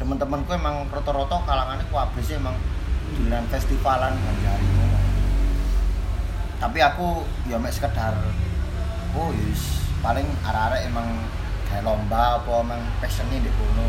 [0.00, 2.56] teman-temanku emang rata-rata kalangannya kabeh sih emang
[3.16, 4.98] dolan festivalan Banjari ngono.
[6.60, 7.06] Tapi aku
[7.48, 8.16] ya mek sekedar
[9.16, 9.30] oh
[10.00, 11.08] paling arek-arek emang
[11.68, 13.88] kayak lomba apa emang passionnya di kono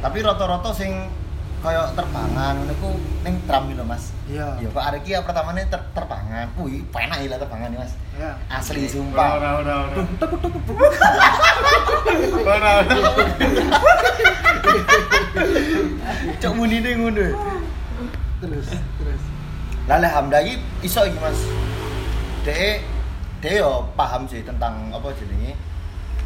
[0.00, 1.12] tapi rata-rata sing
[1.60, 2.88] kayak terbangan niku
[3.20, 4.56] ning drum lho Mas Iya.
[4.56, 8.32] ya kok arek iki ya pertamane ter terbangan wih penak lah terbangan Mas Ya.
[8.48, 9.74] asli Ora sumpah ora ora.
[9.94, 10.76] Tuk tuk tuk tuk.
[12.42, 13.10] Ora ora.
[16.36, 17.26] cok munine ngono
[18.40, 19.22] Terus terus.
[19.84, 21.38] lah alhamdulillah iki iso iki Mas
[22.42, 22.80] dek
[23.40, 25.52] dek yo paham sih tentang apa jenenge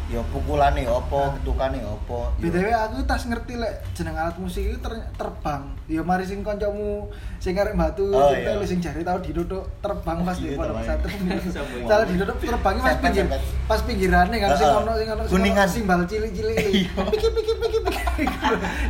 [0.05, 4.77] yo pukulane apa ketukane apa yo- BTW aku tas ngerti lek jeneng alat musik itu
[4.77, 5.65] ter- terbang.
[5.85, 8.53] Ya mari sing kancamu sing arek batu Oh, iya.
[8.61, 11.17] sing jari tau diduduk terbang pas di Iya, pondok pesantren.
[11.89, 13.25] Salah diduduk terbangnya pas pinggir
[13.65, 15.67] pas pinggirane kan sing ono sing ono Kuningan.
[15.67, 16.53] simbal cilik-cilik.
[16.53, 17.01] Iya.
[17.07, 18.25] Piki piki piki piki.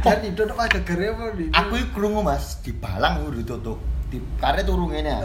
[0.02, 1.46] Dan diduduk pas gegere di.
[1.50, 5.20] aku krungu Mas di balang udah ditutup di kare turu ngene ya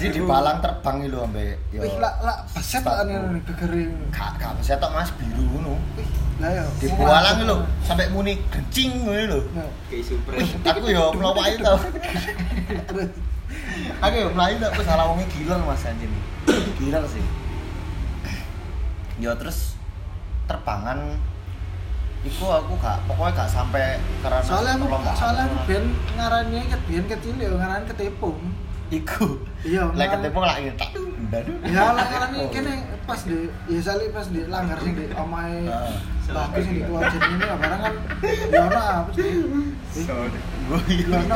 [0.00, 3.92] jadi di balang terbang lho ambek yo Wih, lah lah beset lah ane gegere.
[4.08, 5.12] gak gak bisa tok Mas.
[5.20, 5.76] Biru ngono.
[6.00, 6.08] Wih,
[6.40, 6.64] lah ya.
[6.80, 9.40] di balang iki lho sampai muni kencing ngono lho.
[9.52, 10.32] Nah, Kayak super.
[10.64, 11.76] aku yo mlawai tau.
[12.88, 13.08] Terus
[14.04, 16.08] aku yo mlayu tau wis salah wonge gila Mas anjir
[16.80, 17.24] gila sih.
[19.20, 19.76] Yo terus
[20.48, 21.20] terbangan
[22.24, 25.84] Iku aku gak, pokoknya gak sampai karena soalnya aku soalnya aku ben
[26.16, 28.40] ngarani ket ben kecil ya ngarani ketepung.
[28.94, 29.26] Iku.
[29.66, 30.90] Iya, Lek ketemu lak tak
[31.34, 31.52] dadu.
[31.66, 35.96] Ya lah ngarani kene pas di ya sali pas di langgar sing di omahe Heeh.
[36.30, 37.94] bagus sing di tua jeneng ini barang kan
[38.48, 39.28] ya ono apa sih?
[40.08, 40.40] Sorry.
[40.68, 41.34] Gue Ya ono.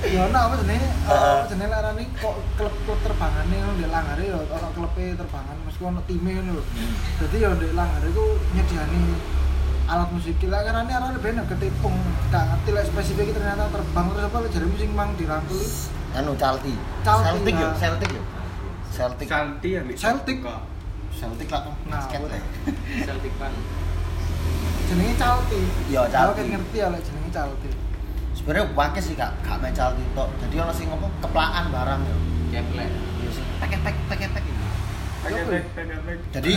[0.00, 0.88] Ya ono apa jenenge?
[0.90, 5.80] Eh jenenge larani kok klub klub terbangane ngono di langgar ya ono klepe terbangan mesti
[5.82, 6.64] ono time ngono lho.
[6.64, 6.94] Hmm.
[7.24, 9.00] Dadi ya di langgar iku nyediani
[9.90, 11.90] alat musik lah karena ini arah lebih ketipung
[12.30, 15.58] gak ngerti lah spesifik ternyata terbang terus apa jadi musik mang dirangkul
[16.10, 16.74] Anu Calti.
[17.06, 17.68] Calti, Celtic yo.
[17.78, 18.22] Celtic yo.
[18.90, 19.26] Celtic.
[19.30, 19.94] Santi ya nih.
[19.94, 20.36] Celtic.
[20.42, 20.60] Kok.
[21.14, 21.74] Celtic lah tuh.
[21.86, 22.02] Nah.
[23.06, 23.52] Celtic Pan.
[24.90, 26.38] jenenge Calti Iya, Aku Calti.
[26.42, 27.68] kan ngerti ya lek jenenge Calti
[28.34, 30.28] Sebenarnya wakil sih kak, gak main Calti tok.
[30.42, 32.16] Jadi ono sing apa keplaan barang yo.
[32.50, 32.90] Keplek.
[32.90, 33.44] Iya sih.
[33.62, 34.50] Paket paket paket paket.
[34.50, 35.09] Pakai bag, pakai bag.
[35.20, 36.52] Jadi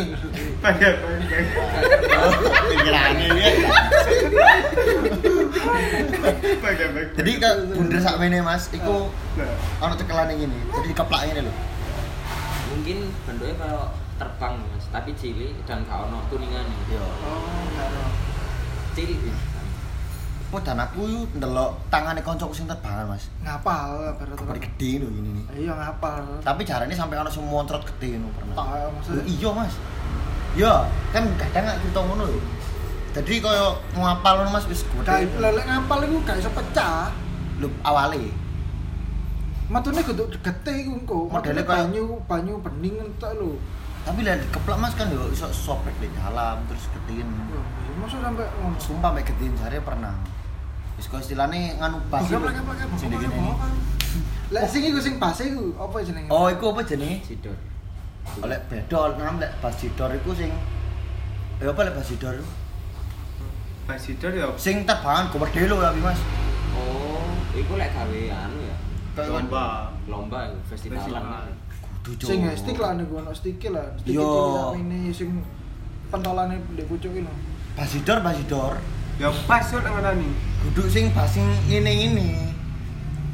[2.71, 3.49] pikirannya ya.
[7.19, 9.49] Jadi kak bunder sak mene Mas, iku Nah.
[9.83, 10.59] ono cekelan ini.
[10.71, 11.53] Jadi dikeplak ini lho.
[12.73, 12.97] Mungkin
[13.27, 13.85] bentuknya kayak
[14.21, 16.77] terbang mas, tapi cilik dan gak ono tuningannya.
[16.87, 17.03] Iya.
[17.03, 18.09] oh
[18.93, 19.33] Cilik sih.
[19.33, 19.52] Oh
[20.61, 23.25] dan aku ndelok tangane koncoku sing terbangan Mas.
[23.41, 25.45] ngapal baru Kepari gede lho ini nih.
[25.65, 26.21] iya ngapal.
[26.45, 28.53] Tapi caranya sampai ono sing montrot gede ngono pernah.
[28.53, 29.23] tak Loh, maksudnya?
[29.25, 29.73] Iya mas.
[30.53, 30.73] Iya
[31.09, 32.39] kan kadang gak kita ngono lho.
[33.13, 37.09] Jadi kaya ngapal ngono mas wis kayak gede lelek ngapal iku gak iso pecah.
[37.57, 38.25] Lho awale.
[39.71, 41.19] Matune kudu gede iku engko.
[41.39, 43.57] Kayak- banyu banyu bening entek lho.
[44.03, 47.61] Tapi lah dikeplak mas kan yo iso sobek di dalam terus gedein iya,
[47.95, 48.43] masa sampai
[48.75, 50.11] sumpah mek gedein jare pernah
[51.03, 52.07] wis kok istilahnya nganu lho.
[52.07, 52.55] plak plak
[54.47, 56.31] plak Sing iku sing base iku apa jenenge?
[56.31, 57.57] oh iku apa jenenge Sidor.
[58.39, 60.47] oleh bedol nam lek bas jidor iku sing
[61.59, 62.47] ya apa lek bas jidor iku?
[63.83, 64.47] Basidor ya.
[64.55, 66.19] sing terbangan gede lho tapi mas
[66.73, 68.75] Oh, iku lek gawe anu ya.
[69.13, 69.93] Kayak Lomba.
[70.09, 71.03] Lomba ya, festivalan.
[71.05, 71.21] Festival.
[71.21, 71.53] kan.
[72.07, 72.55] kudu Sing Cuk.
[72.57, 73.91] stick lah niku ono stick lah.
[73.99, 74.23] Stick Yo.
[74.71, 75.29] iki ini sing
[76.07, 77.33] pentolane ndek pucuk iki lho.
[77.75, 78.73] basidor basidor
[79.21, 80.29] Ya pas yo nang ngarani.
[80.63, 82.29] duduk sing basing ini ini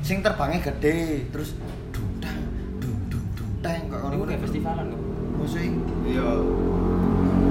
[0.01, 1.53] sing terbangnya gede terus
[1.89, 2.41] dudang
[2.81, 5.01] dung dung dung teng kok Iku kayak festivalan kok.
[5.37, 5.71] musik
[6.03, 6.29] Iya.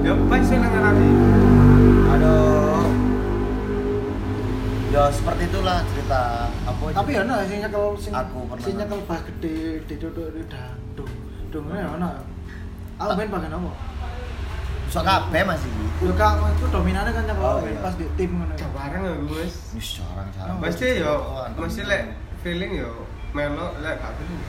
[0.03, 1.09] Ya pas yo nang ngarani.
[2.09, 2.83] aduh
[4.89, 6.21] ya seperti itulah cerita
[6.65, 8.61] apa Tapi ya ono sing nyekel sing Aku pernah.
[8.61, 11.13] sing nyekel bas gede diduduk di dandung.
[11.49, 12.09] Dungane ya ono.
[12.99, 13.71] Aku main bagian apa?
[14.89, 17.75] Sok kabeh mas iki Yo kak itu dominannya kan nyekel Oh, iya.
[17.77, 18.53] pas di tim ngono.
[18.71, 19.53] Bareng aku Mas.
[19.73, 21.13] wis jarang jarang Mesti yo,
[21.53, 22.03] mesti lek
[22.39, 24.39] feeling yo melo lek gak feeling.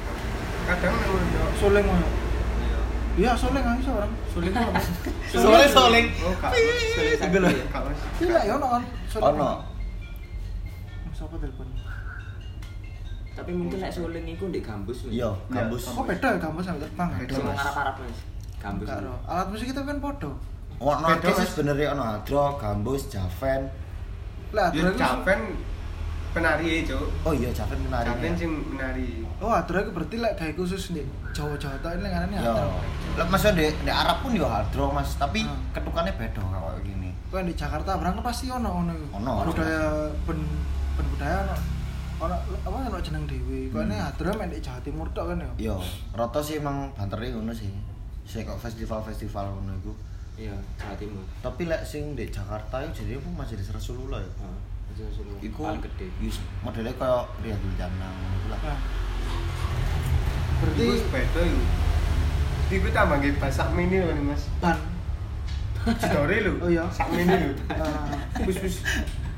[0.65, 1.45] Kadang nang yo.
[1.59, 2.07] Suling ngono.
[2.07, 2.79] Iya.
[3.19, 4.13] Iya, soalnya nggak bisa orang.
[4.31, 4.71] Sulit apa?
[5.35, 6.07] Soalnya soling.
[6.23, 6.35] Oh.
[6.95, 7.49] Sulit Itu lho.
[7.51, 7.65] ya.
[7.67, 7.99] Gak, Mas.
[8.21, 8.83] Iya, ya ono kan.
[9.21, 9.51] Ono.
[11.11, 11.67] Siapa telepon?
[13.31, 15.03] Tapi mungkin nek suling iku ndek gambus.
[15.03, 15.13] Mas.
[15.13, 15.83] Iya, gambus.
[15.91, 17.09] Oh beda ya kamu sama terbang.
[17.19, 18.19] Beda, Sing ngarap-arap Mas.
[18.61, 18.89] Gambus.
[19.25, 20.37] Alat musik itu kan podo.
[20.81, 21.49] Ono Mas.
[21.49, 23.69] sebenarnya ono hadro, gambus, javen.
[24.53, 24.97] Lah, adro itu.
[24.97, 25.41] Javen
[26.31, 27.05] penari cuk.
[27.27, 28.07] Oh iya, javen menari.
[28.09, 28.41] Javen ya.
[28.41, 29.09] sing menari.
[29.41, 31.05] Oh, adro itu berarti lek gawe khusus nih.
[31.37, 32.69] Jawa-Jawa tok ini ngarane adro.
[33.17, 35.73] Lah maksudnya di, di Arab pun yo hadro, Mas, tapi Hmm.
[35.73, 37.11] ketukannya beda kayak gini.
[37.31, 38.93] Kan di Jakarta berangkat pasti ono ono.
[39.15, 39.33] Ono.
[39.47, 40.39] Budaya ben
[40.97, 41.57] ben budaya ono.
[42.21, 43.69] Ono apa ono jeneng dhewe.
[43.69, 45.51] Ini adro main di Jawa Timur tok kan ya.
[45.71, 45.77] Yo,
[46.17, 47.69] rata sih emang banternya ngono sih.
[48.31, 49.93] Sing kok festival-festival ngono iku.
[50.39, 51.27] Iya, Jawa Timur.
[51.43, 54.33] Tapi lek sing di Jakarta itu jadi masih di Rasulullah ya.
[54.39, 54.59] Heeh.
[55.01, 56.07] Suling Iku paling gede.
[56.21, 58.61] yus modelnya kayak Riyadul Jannah ngono iku lah.
[58.61, 58.81] Nah.
[60.61, 61.63] Iku Berarti beda iku.
[62.71, 64.45] Iku tambah nggih basak mini lho nih, Mas.
[64.61, 64.77] ban.
[65.97, 66.53] Jidore lho.
[66.61, 66.85] Oh, iya.
[66.93, 67.55] Sak mini lho.
[67.73, 68.13] Nah,
[68.45, 68.77] Wis wis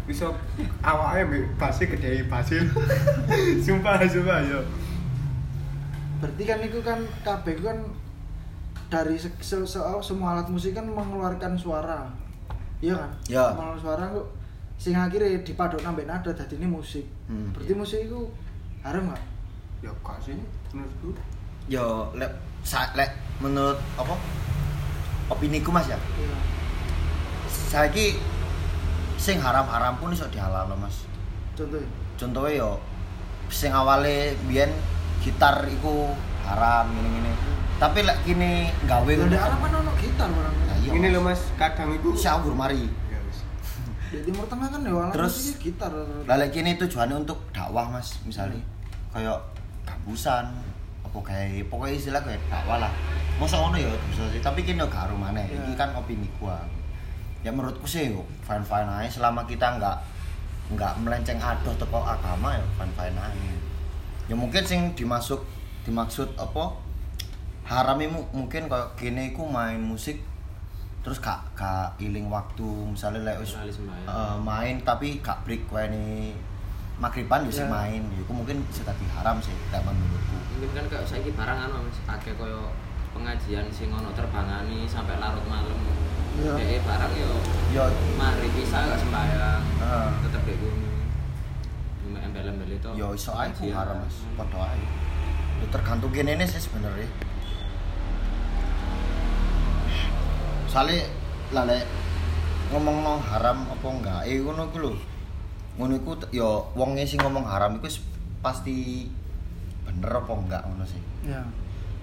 [0.02, 0.34] bisa
[0.82, 2.58] awake mbek base gede base.
[3.64, 4.60] sumpah sumpah yo.
[6.18, 7.78] berarti kan itu kan kabeh kan
[8.92, 12.12] dari se- se- se- semua alat musik kan mengeluarkan suara.
[12.84, 13.10] Iya kan?
[13.24, 13.56] Ya.
[13.56, 14.26] Mengeluarkan suara kok
[14.76, 17.08] sing akhirnya dipaduk nambah nada jadi ini musik.
[17.24, 17.56] Hmm.
[17.56, 18.20] Berarti musik itu
[18.84, 19.22] haram nggak?
[19.80, 20.36] Ya gak sih
[20.76, 21.16] menurutku.
[21.72, 24.12] Yo, lek sa, lek menurut apa?
[25.32, 25.96] Opini ku Mas ya.
[25.96, 26.36] Iya.
[27.48, 28.20] Saiki
[29.16, 31.08] sing haram-haram pun iso dihalal Mas.
[31.56, 31.88] Contohnya.
[32.20, 32.70] Contohnya yo
[33.48, 34.68] sing awale biyen
[35.22, 36.12] gitar iku
[36.44, 37.32] haram ngene-ngene.
[37.82, 40.30] Tapi lek kini gawe ngono- Arab kan ono gitar.
[40.30, 41.10] Nah, iya, Ini Mas.
[41.10, 42.86] lho Mas, kadang iku Syawur mari.
[43.10, 43.42] Ya wis.
[44.14, 45.90] Di Timur Tengah kan ya Terus- gitar.
[46.22, 48.62] Lah lek kini tujuannya untuk dakwah Mas, misalnya
[49.10, 49.34] kayak
[49.82, 50.46] kampusan
[51.02, 52.92] apa kayak pokoknya istilah kayak dakwah lah.
[53.42, 55.42] Masa ngono ya bisa sih, tapi kini gak harum maneh.
[55.42, 55.66] Iya.
[55.66, 56.62] Iki kan opini gua.
[57.42, 59.96] Ya menurutku sih yo fine fine aja selama kita nggak
[60.78, 63.50] nggak melenceng adoh teko agama ya fine fine aja.
[64.30, 65.42] Ya mungkin sing dimasuk
[65.82, 66.78] dimaksud apa
[67.72, 70.20] haram mu- mungkin kayak gini ku main musik
[71.00, 74.06] terus gak gak iling waktu misalnya lek wis sembahyang.
[74.06, 76.36] eh, main tapi gak break weni
[76.94, 77.72] magriban bisa Ya.
[77.72, 81.82] main ya mungkin bisa tadi haram sih lek menurutku Mungkin kan kayak saiki barang anu
[81.82, 82.70] Mas, akeh koyo
[83.10, 85.74] pengajian sing ono terbangani sampai larut malam.
[86.32, 86.54] Iya.
[86.54, 87.32] Dek barang yo
[87.72, 89.62] ya mari bisa gak sembahyang.
[89.82, 90.08] Heeh.
[90.22, 90.56] Tetep dek.
[91.98, 92.88] Cuma embel-embel itu.
[92.94, 94.80] ya iso ae haram mas padha ae
[95.58, 97.06] ya tergantung gini sih sebenarnya
[100.72, 101.04] soalnya
[101.52, 101.84] lah lek
[102.72, 104.92] ngomong no haram apa enggak eh ngono iku lho
[105.76, 108.00] ngono iku t- ya wonge sing ngomong haram iku s-
[108.40, 109.04] pasti
[109.84, 111.44] bener apa enggak ngono sih Ya.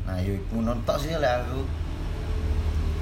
[0.06, 1.66] nah yo ngono tok sih lek aku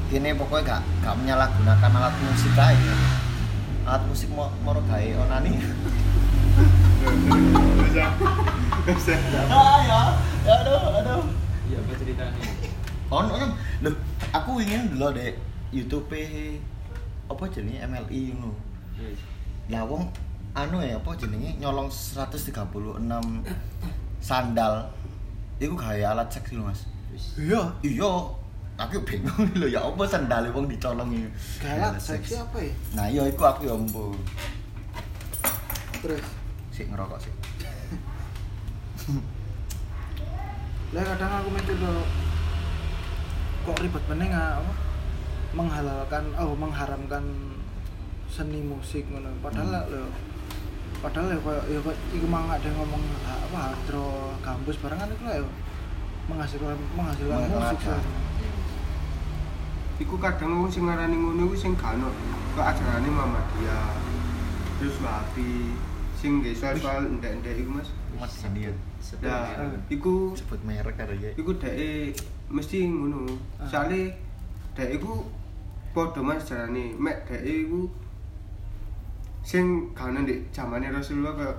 [0.08, 2.96] kini pokoknya gak gak menyalahgunakan alat musik aja
[3.86, 5.52] alat musik mau mau gawe onani
[7.78, 8.06] Bisa.
[8.88, 9.14] Bisa.
[9.48, 10.02] ah ya
[10.42, 11.22] ya aduh aduh
[11.68, 12.40] Iya, apa ceritanya?
[13.10, 13.52] on on
[13.82, 13.94] loh
[14.32, 15.36] aku ingin dulu deh
[15.72, 16.08] YouTube
[17.28, 18.56] apa jenenge MLI ngono.
[18.98, 19.20] Yes.
[19.68, 20.08] lah wong
[20.56, 21.60] anu ya apa jenenge?
[21.60, 22.56] Nyolong 136
[24.24, 24.88] sandal.
[25.60, 26.88] Iku gaya alat seks lho Mas.
[27.36, 27.62] Iya.
[27.84, 28.12] iya.
[28.78, 31.30] Aku bingung lho ya apa sandal wong dicolong iki
[31.66, 32.74] Galat seksi apa ya?
[32.94, 34.14] nah iya iku aku ya embo
[35.98, 36.22] Terus?
[36.70, 37.34] Sik ngerokok sih
[40.96, 42.00] lah kadang aku mikir tuh
[43.68, 44.72] kok ribet meneng apa
[45.58, 47.26] menghalalkan oh mengharamkan
[48.30, 49.90] seni musik ngono padahal Hmm.
[49.90, 50.06] lho
[51.02, 55.24] padahal ya koyo ya koyo iku mang ada yang ngomong apa hardro gambus barengan iku
[55.26, 55.44] lah ya
[56.28, 57.98] menghasilkan menghasilkan musik ya.
[59.98, 62.14] Iku kadang wong sing ngarani ngono iku sing gak ono.
[62.54, 63.90] Kok ajarane Muhammadiyah.
[64.78, 65.74] Terus Wahabi
[66.14, 67.90] sing nggih soal-soal ndek-ndek iku Mas.
[68.18, 68.74] Mas ini ya
[69.90, 72.14] iku sebut merek karo ya iku dheke
[72.50, 73.26] mesti ngono.
[73.58, 73.66] Ah.
[73.66, 74.14] Soale
[74.78, 75.26] dhek iku
[75.98, 77.90] padha Mas jarane mek dhek iku
[79.42, 79.66] sing
[79.98, 81.54] ono ndek zamane Rasulullah kaya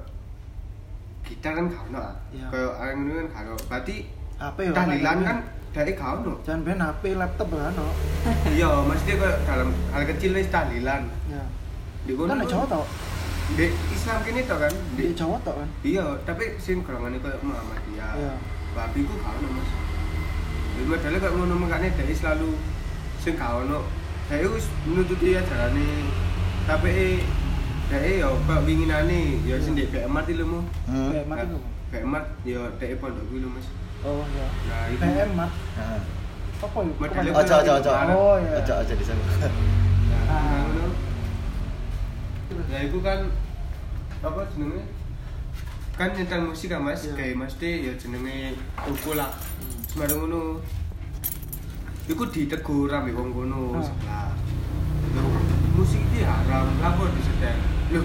[1.26, 1.98] gitar kan gak ono.
[1.98, 2.14] ah.
[2.30, 2.46] Iya.
[2.48, 3.56] Kaya areng ngono kan gak ono.
[3.66, 3.96] Berarti
[4.38, 5.38] HP ya tahlilan kan
[5.74, 6.32] dhek gak ono.
[6.46, 7.86] jangan ben HP laptop kan no
[8.56, 11.02] Iya, mesti kaya dalam hal kecil wis tahlilan.
[11.26, 11.42] ya
[12.06, 12.84] Di kono kan Jawa tau
[13.56, 14.72] Di Islam kene to kan.
[14.94, 18.12] di Jawa tau kan Iya, tapi sing golongane koyo Muhammadiyah.
[18.14, 18.32] Iya.
[18.72, 19.70] Babi ku gak ono, Mas.
[20.86, 22.52] Modele koyo ngono mengkane dhek selalu
[23.18, 23.80] sing gak ono.
[24.28, 25.88] Dhek wis nututi ajarane.
[26.68, 27.24] Tapi
[27.88, 30.60] dhek yo koyo winginane ya sing ndek BM mati lho mu.
[30.86, 31.10] hmm.
[31.10, 33.66] PM mati kok BM mat yo dhek pondok kuwi lho, Mas.
[34.04, 35.98] oh ya Nah, iku PM mat Nah,
[36.58, 37.38] Apa Kepanjangan.
[37.38, 37.90] Ojo ojo ojo.
[38.12, 38.58] Oh iya.
[38.60, 39.26] Ojo ojo disebut.
[39.30, 40.60] Nah, Ah.
[40.60, 40.86] ngono.
[42.68, 43.30] Ya iku kan
[44.20, 44.82] apa jenenge?
[45.94, 47.14] Kan nyetel musik kan Mas, Iya.
[47.14, 49.30] kayak mesti ya jenenge tuku lah.
[49.88, 50.42] Sembarang ngono.
[52.08, 53.84] Iku ditegur ambek wong kono Ah.
[53.84, 54.32] sebelah.
[55.12, 55.22] Lho,
[55.76, 57.56] musik iki haram, lapo disetel.
[57.92, 58.02] Lho.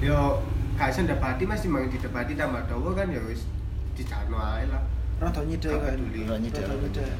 [0.00, 0.40] Yo
[0.78, 3.44] gak iso ndapati Mas timbang didapati tambah dawa kan ya wis
[3.92, 4.80] dijarno ae lah.
[5.20, 5.98] Rada nyidek Gak kan.
[6.00, 7.12] Rada nyidek.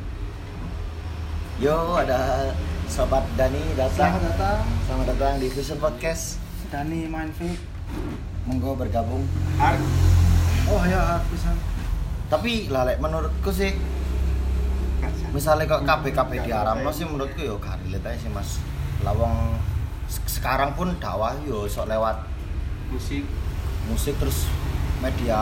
[1.58, 2.48] Yo ada
[2.88, 4.14] sobat Dani datang.
[4.14, 6.38] Selamat datang Selamat datang di Fusion Podcast.
[6.70, 7.58] Dani main vape.
[8.46, 9.26] Monggo bergabung.
[9.60, 9.76] Har
[10.68, 11.52] Oh ya bisa.
[12.28, 13.72] Tapi lah lek menurutku sih
[15.38, 18.58] misalnya kok KBKB diharamno sih menurutku yo gak relate aja sih Mas.
[19.06, 19.54] Lawang
[20.10, 22.26] se- sekarang pun dakwah yo sok lewat
[22.90, 23.22] musik.
[23.86, 24.50] Musik terus
[24.98, 25.38] media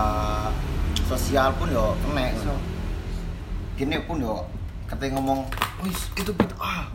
[1.08, 2.28] sosial pun yo kena.
[2.44, 2.52] So,
[3.80, 4.44] gini pun yo
[4.84, 5.48] ketika ngomong
[5.80, 6.92] wis itu bid'ah.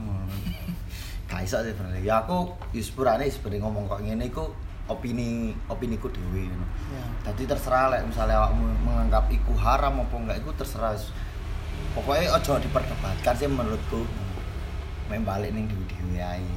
[1.25, 4.45] Gak iso sih bener ya aku ya sepurane sebenarnya ngomong kok ngene iku
[4.85, 6.67] opini opini ku dhewe ngono.
[6.91, 7.31] Ya.
[7.31, 10.91] jadi terserah lek misalnya awakmu menganggap iku haram apa enggak iku terserah
[11.91, 14.07] pokoknya ojo diperdebatkan sih menurutku
[15.11, 16.51] main balik ning dhewe dhewe ae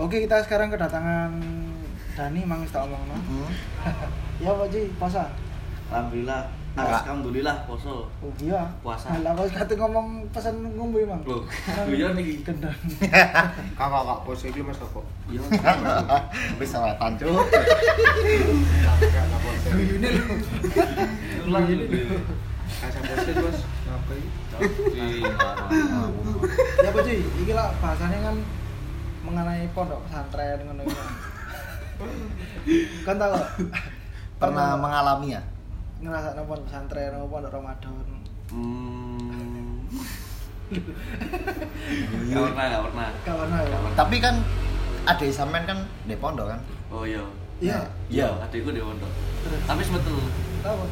[0.00, 1.30] Oke kita sekarang kedatangan
[2.16, 3.16] Dani mang tak omongno.
[3.16, 3.48] Hmm.
[4.42, 5.30] Ya Pak Ji, puasa.
[5.92, 6.48] Alhamdulillah.
[6.72, 7.04] Enggak.
[7.04, 8.08] Alhamdulillah poso.
[8.18, 8.64] Oh iya.
[8.80, 9.12] Puasa.
[9.20, 11.20] Lah kok kate ngomong pesan ngombe mang.
[11.22, 12.40] Loh, Nang iya niki.
[12.42, 12.74] Gendang.
[13.78, 15.04] kakak kak pose iki Mas kok.
[15.28, 15.44] Iya.
[16.56, 17.28] wis sawetan cuk
[18.82, 19.24] Kakak.
[19.70, 20.24] Guyune lho.
[21.46, 21.84] Ulang dulu.
[22.80, 23.58] Kasih pose Mas.
[23.86, 24.41] Apa iki?
[26.82, 28.36] Ya Pak Ji, iki lah bahasanya kan
[29.22, 30.82] mengenai pondok pesantren ngono.
[33.06, 33.34] Kan tau
[34.42, 35.42] pernah mengalami ya
[36.02, 37.94] ngerasa pondok pesantren apa pondok Ramadan.
[38.52, 39.86] Hmm.
[42.32, 43.08] Gak pernah, gak pernah.
[43.22, 43.76] Gak pernah ya.
[43.92, 44.34] tapi kan
[45.04, 46.60] ada sampean kan di pondok kan
[46.92, 47.24] Oh iya.
[47.62, 47.80] Iya.
[48.10, 49.08] Iya, adikku di pondok.
[49.64, 50.16] Tapi semetu.
[50.66, 50.86] apa?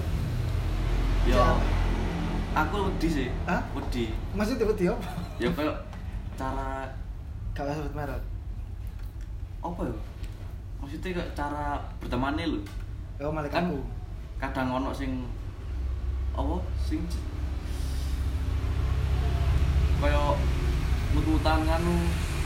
[1.29, 1.45] Iya.
[2.53, 3.29] Aku wedi sih.
[3.45, 3.63] Hah?
[3.73, 4.11] Wedi.
[4.33, 5.07] Masih tiba-tiba apa?
[5.39, 5.77] Ya kayak
[6.35, 6.89] cara
[7.51, 8.23] Gak usah sebut merek.
[9.61, 9.95] apa ya?
[10.79, 11.65] Maksudnya kayak cara
[11.99, 12.61] bertemannya lho.
[13.17, 13.81] Ya malaikat Kan aku.
[14.41, 15.29] kadang ono sing
[16.33, 17.05] apa sing
[20.01, 20.33] kayak
[21.13, 21.97] mututan nganu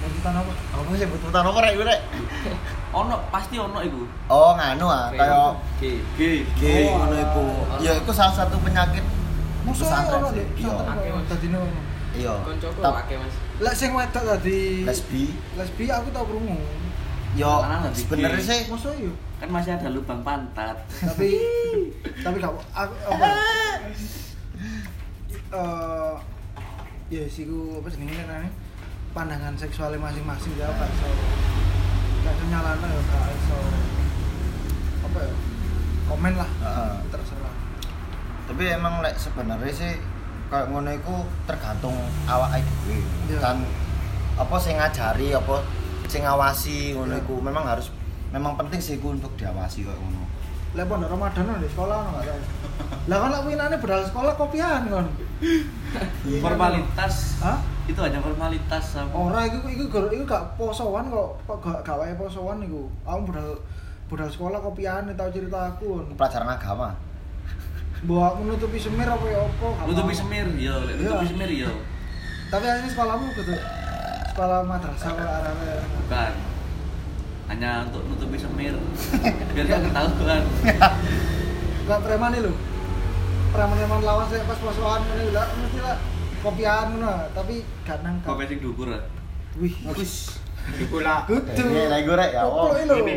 [0.03, 0.53] Lanjutan apa?
[0.75, 2.01] apa sih butuhan apa rek rek
[2.99, 5.93] ono pasti ono iku oh nganu ah kayak Oke.
[6.13, 6.21] G
[6.53, 7.23] G Oh, ngono alah.
[7.23, 7.45] iku
[7.79, 9.05] ya iku salah satu penyakit
[9.65, 10.47] Musuh ono deh.
[10.57, 10.73] iya.
[11.25, 11.61] Tadi no.
[12.15, 13.35] iya Koncoku akeh Mas.
[13.59, 16.59] Lek sing wedok tadi lesbi lesbi aku tau krungu.
[17.35, 19.11] yo dadi sebenarnya sih Masa yo?
[19.43, 21.35] kan masih ada lubang pantat Tapi
[22.25, 23.27] tapi gak aku apa?
[25.51, 26.15] Eh
[27.11, 28.47] ya sih ku apa jenenge kan
[29.11, 31.09] pandangan seksualnya masing-masing ya gak iso
[32.23, 33.59] gak iso nyalano ya gak iso
[35.05, 35.35] apa ya
[36.05, 36.95] komen lah Heeh.
[38.45, 39.93] Tapi emang lek sebenarnya sih
[40.53, 41.97] kayak ngono iku tergantung
[42.29, 43.39] awak dhewe Iya.
[43.41, 43.57] kan
[44.35, 45.57] apa sing ngajari apa
[46.05, 47.89] sing ngawasi ngono iku memang harus
[48.29, 50.25] memang penting sih iku untuk diawasi kayak ngono
[50.75, 52.41] Lah pondok Ramadan di sekolah ono gak tau.
[53.07, 55.07] Lah kan aku inane bedal sekolah kopian kon.
[56.43, 57.63] formalitas Hah?
[57.87, 61.95] itu hanya formalitas sama Ora iku iku iku, iku gak posoan kok, kok gak gak
[61.95, 62.91] wae posoan iku.
[63.07, 63.55] Aku budal
[64.11, 66.11] budal sekolah kopian tau cerita aku.
[66.19, 66.91] pelajaran agama
[68.05, 69.67] Bawa menutupi semir apa ya apa?
[69.73, 70.21] gak nutupi mau.
[70.21, 70.75] semir Iya.
[70.95, 71.71] nutupi semir yo
[72.47, 73.55] Tapi asli sekolahmu gitu.
[74.29, 75.73] Sekolah madrasah kok arane.
[75.99, 76.33] bukan
[77.45, 78.75] hanya untuk nutupi semir
[79.55, 80.43] biar gak ketahuan
[81.89, 82.53] Lah preman lho.
[83.51, 85.97] Preman-preman lawas saya pas posoan ngene lah mesti lah
[86.41, 88.21] kopian ngono, tapi gak nang.
[88.21, 89.01] kau sing dukur ah.
[89.55, 90.37] Wih, Wis.
[90.83, 91.25] Iku lah.
[91.25, 91.45] kudu.
[91.63, 92.65] Ini lagi gue rek ya Allah.
[92.67, 92.97] Koplo lho.
[92.99, 93.17] Ini.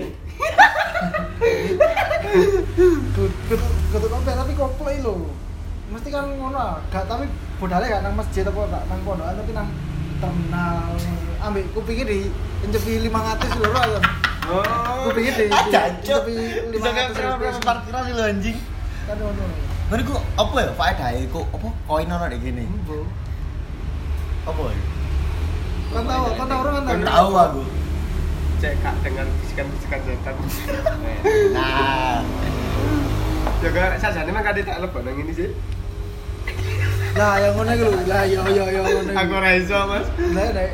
[3.15, 3.56] Kudu
[3.89, 5.30] kudu kopi tapi koplo lho.
[5.88, 6.76] Mesti kan ngono, ah.
[6.91, 7.26] gak tapi
[7.58, 9.70] bodale gak nang masjid apa gak nang pondokan tapi nang
[10.20, 10.91] terminal.
[11.38, 12.20] Ambek kupingnya di
[12.65, 14.00] encepi 500 lho ya.
[14.48, 14.63] Oh.
[15.08, 16.21] Kupingnya di Aja cuk.
[16.27, 16.36] encepi
[16.75, 18.58] Bisa kayak 500 berapa parkiran sih lo anjing.
[19.08, 19.46] Kan ngono.
[19.88, 22.67] Mana ku apa ya faedah iku apa koin ono nek gini.
[24.44, 24.79] Apa ya?
[25.88, 27.08] Kan tahu, kan tahu orang kan Kan tahu.
[27.08, 27.62] tahu aku.
[28.58, 30.36] Cek kak dengan bisikan-bisikan setan.
[31.56, 32.19] Nah,
[33.58, 35.50] Jaga sajane mah kade tak lebon nang ini sih.
[37.18, 38.00] Lah yang ngono iku lho.
[38.06, 39.12] Lah yo yo yo ngono.
[39.18, 40.08] Aku ora iso, Mas.
[40.38, 40.70] Lah nek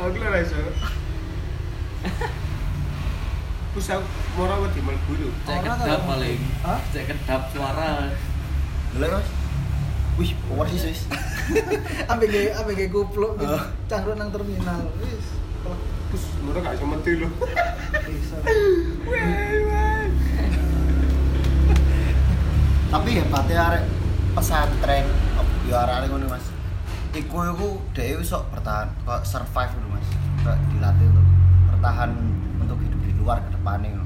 [0.00, 0.56] Aku ora iso.
[3.72, 4.04] Terus aku
[4.36, 5.28] moro wedi mlebu lho.
[5.44, 6.80] cek kedap paling Hah?
[6.92, 8.08] cek kedap suara
[8.92, 9.28] dulu Mas.
[10.20, 11.00] wih persis wis
[12.12, 13.56] Ambek ge ambek ge kupluk gitu.
[13.56, 13.64] Oh.
[13.88, 14.92] Cangkruk nang terminal.
[15.00, 15.24] Wis.
[16.12, 17.28] Terus ngono gak iso metu lho.
[18.08, 18.36] Bisa.
[22.92, 23.84] Tapi hebatnya arek
[24.36, 25.08] pesantren.
[25.40, 26.44] Oh, ya arek ngono mas.
[27.16, 30.08] Iku iku dhewe iso bertahan kok survive dulu mas.
[30.44, 31.26] Kok dilatih untuk
[31.72, 32.10] bertahan
[32.60, 33.96] untuk hidup di luar ke depannya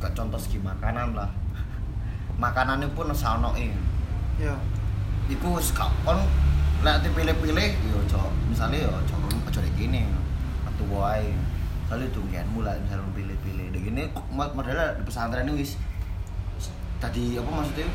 [0.00, 1.28] kayak contoh segi makanan lah.
[2.42, 3.68] Makanannya pun ono e.
[4.40, 4.56] Ya.
[5.28, 5.60] iku
[6.08, 6.24] kon
[6.80, 10.08] lek dipilih-pilih yo ojo misale yo ojo ojo kayak gini
[10.64, 11.36] metu wae.
[11.84, 13.76] Soalnya dungkianmu lah misalnya pilih-pilih.
[13.76, 15.76] Dek gini modelnya di pesantren ini wis
[17.00, 17.88] tadi apa maksudnya?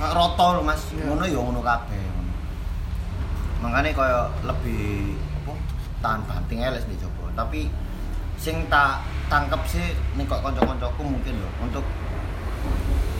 [0.00, 0.82] Kayak roto lho mas.
[0.90, 1.04] Iya.
[1.06, 2.02] ngono ya ngono kabeh.
[3.60, 5.52] Makanya kaya lebih apa
[6.00, 7.68] tahan banting aja di coba tapi
[8.36, 9.00] sing tak
[9.32, 11.84] tangkep sih nih kok konco-koncoku mungkin loh untuk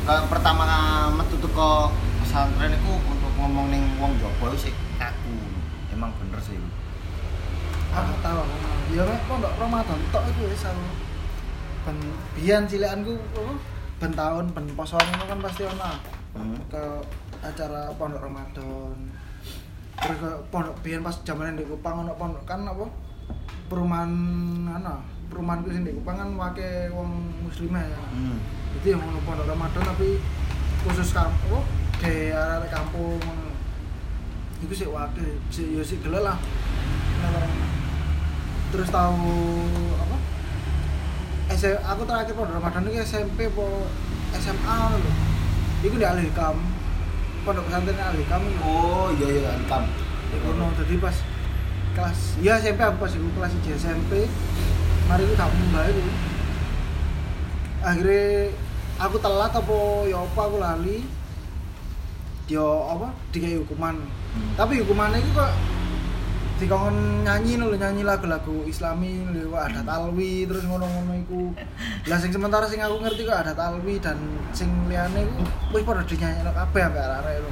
[0.07, 0.65] kayak pertama
[1.17, 1.91] metu teko
[2.23, 5.37] pesantren itu untuk ngomong ning wong itu sih kaku
[5.91, 6.57] emang bener sih.
[7.97, 8.57] Aku tahu aku.
[8.93, 10.85] Ya mek pondok Ramadan tok iku wis aku.
[11.89, 11.97] Ben
[12.37, 13.17] biyen cilikanku
[13.97, 14.45] apa?
[14.53, 15.91] Ben posoan itu kan pasti ono
[16.37, 16.57] hmm.
[16.69, 16.85] ke
[17.41, 18.97] acara pondok Ramadan.
[19.97, 22.87] Terus ke pondok biyen pas zaman di Kupang ono pondok kan apa?
[23.67, 24.13] Perumahan
[24.71, 28.01] ana, perumahanku sing di Kupang kan wake wong muslimah ya.
[28.13, 28.39] Hmm.
[28.77, 30.21] Itu yang ngono pondok Ramadan tapi
[30.85, 31.65] khusus kampung?
[31.97, 33.21] Di arek kampung.
[34.61, 36.37] Iku sih wake, sih yo sih lah.
[38.73, 39.33] Terus tahu
[39.97, 40.16] apa?
[41.47, 43.87] S aku terakhir pondok Ramadan itu SMP po
[44.35, 45.11] SMA lho.
[45.87, 46.59] Iku di Alhikam.
[47.47, 48.43] Pondok pesantren Alhikam.
[48.67, 49.87] oh iya iya ankam
[50.35, 51.15] Iku no, jadi pas
[51.95, 54.13] kelas ya SMP aku pas iku kelas 1 SMP.
[55.07, 56.03] Mari iku tak munggah iku.
[57.87, 58.51] Akhirnya
[58.99, 59.79] aku telat apa
[60.11, 60.99] ya apa aku lali.
[62.51, 63.15] Dia apa?
[63.31, 63.95] Dikai hukuman.
[64.03, 64.51] Hmm.
[64.59, 65.51] Tapi hukumannya itu kok
[66.57, 71.53] dikon nyanyi lho nyanyi lagu-lagu Islami lho kok adat alwi terus ngono-ngono iku.
[72.09, 74.17] Lah sing sementara sing aku ngerti kok adat alwi dan
[74.57, 75.37] sing liyane iku
[75.77, 77.51] wis padha dinyanyekno kabeh ambek arek-arek lho.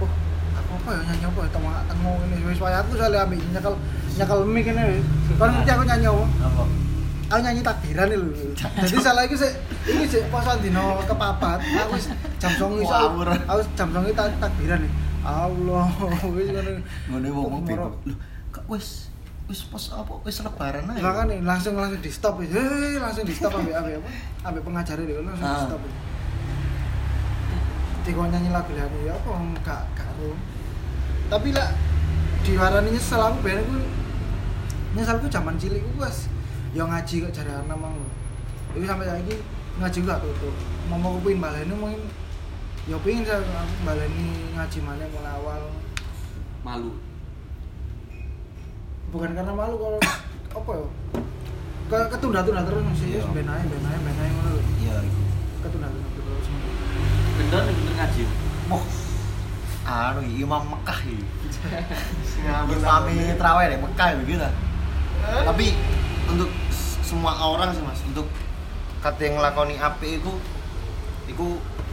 [0.00, 0.10] Oh,
[0.56, 3.74] aku apa ya nyanyi apa ya tengok tengok ini wis wae aku soalnya ambek nyekel
[4.16, 5.04] nyekel mic ini wis.
[5.36, 6.24] Kon ngerti aku nyanyi apa?
[6.48, 6.62] apa
[7.28, 8.32] Aku nyanyi takbiran lho.
[8.56, 9.52] Jadi salah iku sik
[9.84, 11.60] iki sik posoan dino kepapat.
[11.84, 12.00] Aku
[12.40, 12.96] jam 09.00 iso.
[13.44, 14.80] Aku jam 09.00 tak takbiran.
[15.28, 15.92] Allah,
[16.32, 16.80] wis ngono.
[17.12, 17.92] ngono wong wong
[18.68, 19.08] Wis
[19.48, 22.52] wis pos apa wis lebaran aja Makanya langsung langsung di stop ya.
[22.52, 24.08] Hei, langsung di stop ambek ambek apa?
[24.44, 25.64] Ambek pengajarnya dia langsung di Ah.
[25.64, 25.80] stop.
[28.04, 30.32] Tiko nyanyi lagu lagu ya apa enggak enggak ro.
[31.28, 31.68] Tapi lah
[32.44, 33.76] diwarani nyesel aku ben aku
[34.96, 36.28] nyeselku zaman cilik ku wis
[36.72, 37.96] ya ngaji kok jare anak mang.
[38.76, 39.36] Iku sampai saiki
[39.80, 40.54] ngaji gak tutup.
[40.92, 42.02] Mama ku pengen baleni mungkin
[42.84, 43.40] ya pengen saya
[43.84, 45.62] baleni ngaji mana mulai awal
[46.64, 46.92] malu
[49.08, 50.00] bukan karena malu kalau
[50.58, 50.86] apa ya?
[51.88, 53.24] Ketunda-tunda terus sih Iya.
[53.32, 54.62] ben ae ben ae ben ae ngono lho.
[54.84, 55.22] Iya iku
[55.64, 56.46] ketunda-tunda terus
[57.38, 58.22] bener nih bener ngaji.
[58.68, 58.84] Wah,
[59.88, 61.24] anu Imam Mekah iki.
[62.44, 63.36] Ngawur Imam.
[63.40, 64.48] Traweh deh Mekah begitu.
[65.24, 65.66] Tapi
[66.28, 66.50] untuk
[67.02, 68.28] semua orang sih Mas, untuk
[69.00, 70.32] kata yang ngelakoni api itu
[71.24, 71.46] itu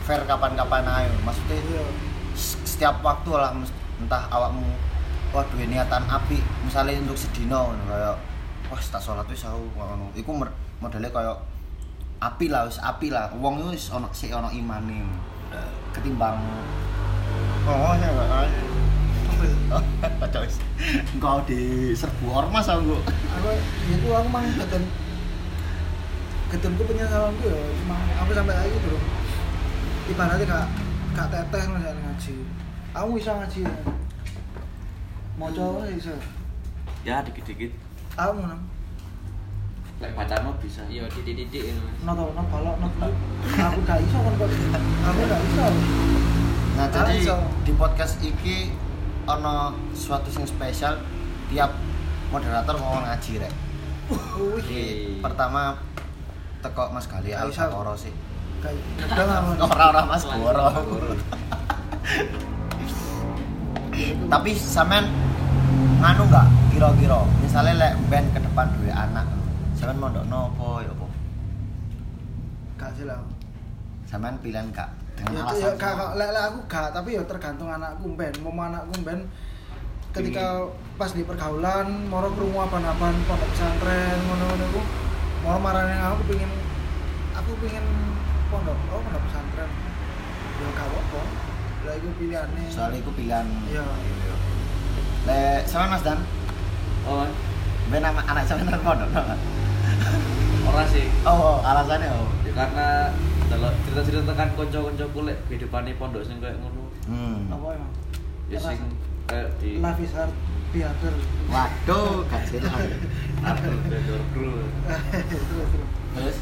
[0.03, 1.83] fair kapan-kapan aja maksudnya iya.
[2.35, 3.53] setiap waktu lah
[4.01, 4.67] entah awakmu
[5.35, 6.39] wah duwe niatan api.
[6.63, 8.15] Misalnya untuk sedino kayak
[8.71, 10.07] wah tak sholat wis aku ngono.
[10.15, 10.31] Iku
[10.79, 11.35] modelnya kayak
[12.23, 13.27] api lah wis api lah.
[13.35, 15.03] Wong wis ono sik ono imane
[15.91, 16.39] ketimbang
[17.67, 18.09] oh ya
[20.23, 20.63] Kacau wis.
[21.11, 22.95] Engkau di serbu ormas aku.
[23.35, 23.49] aku
[23.91, 24.83] itu aku mang ketun
[26.45, 28.97] ketunku penyesalanku ya emang aku sampai lagi bro.
[30.05, 30.65] Ibaratnya gak
[31.17, 32.35] gak teteh ngaji.
[32.95, 33.75] Aku bisa ngaji ya.
[35.35, 36.15] Mau coba bisa
[37.01, 37.71] ya dikit-dikit
[38.13, 38.57] aku ngono
[39.95, 41.79] lek pacarmu bisa Iya, didik-didik ini.
[41.79, 42.03] Mas.
[42.03, 42.87] no tau no balok no
[43.39, 44.49] aku gak iso kan kok
[45.01, 45.65] aku gak iso
[46.75, 47.23] Nah, Ah, jadi
[47.63, 48.67] di podcast iki
[49.23, 50.99] ono sesuatu yang spesial
[51.47, 51.71] tiap
[52.27, 53.53] moderator mau ngaji rek.
[54.35, 55.79] wih pertama
[56.59, 57.63] teko Mas Gali Gak Al iso.
[57.63, 58.11] Fatoro sih.
[59.57, 60.67] Ora-ora Mas Boro.
[64.27, 65.07] Tapi sampean
[66.05, 69.25] nganu enggak kira-kira misalnya lek band ke depan duwe anak.
[69.73, 71.07] Sampean mondokno apa ya apa?
[72.77, 73.25] Gak sih lah
[74.05, 74.85] sampean pilihan gak?
[75.17, 78.33] Dengan ya, alasan ya gak, gak, lek, lek aku gak tapi ya tergantung anakku ben.
[78.45, 79.25] Mau anakku ben
[80.13, 84.81] ketika pas di pergaulan moro krungu apa-apaan pondok pesantren ngono-ngono iku
[85.41, 86.51] moro marane aku pengin
[87.33, 87.85] aku pengin
[88.53, 89.69] pondok oh pondok pesantren.
[90.61, 91.21] Ya gak apa-apa.
[91.89, 93.47] Lah iku pilihane soalnya itu pilihan.
[93.73, 93.85] Iya
[95.25, 96.21] le sama mas dan?
[97.09, 97.25] Oh.
[97.89, 99.21] Ben nama anak sama nang pondok no?
[100.69, 101.05] ora sih.
[101.25, 102.29] Oh alasannya oh.
[102.45, 102.87] Ya karena
[103.45, 106.89] kalau cerita-cerita kan konco-konco kulek kehidupannya pondok sing kayak ngono.
[107.05, 107.49] Hmm.
[107.53, 107.91] apa emang?
[108.49, 108.81] Ya sing
[109.25, 110.33] kayak di life is hard
[110.73, 111.13] be harder.
[111.49, 112.25] Waduh
[113.85, 115.69] Bedor Gru terus terus
[116.13, 116.37] terus?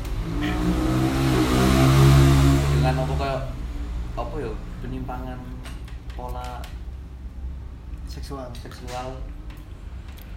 [2.72, 3.42] Dengan apa kayak
[4.16, 4.52] apa ya?
[4.84, 5.40] Penyimpangan
[6.16, 6.60] pola
[8.14, 8.48] seksual.
[8.62, 9.10] Seksual.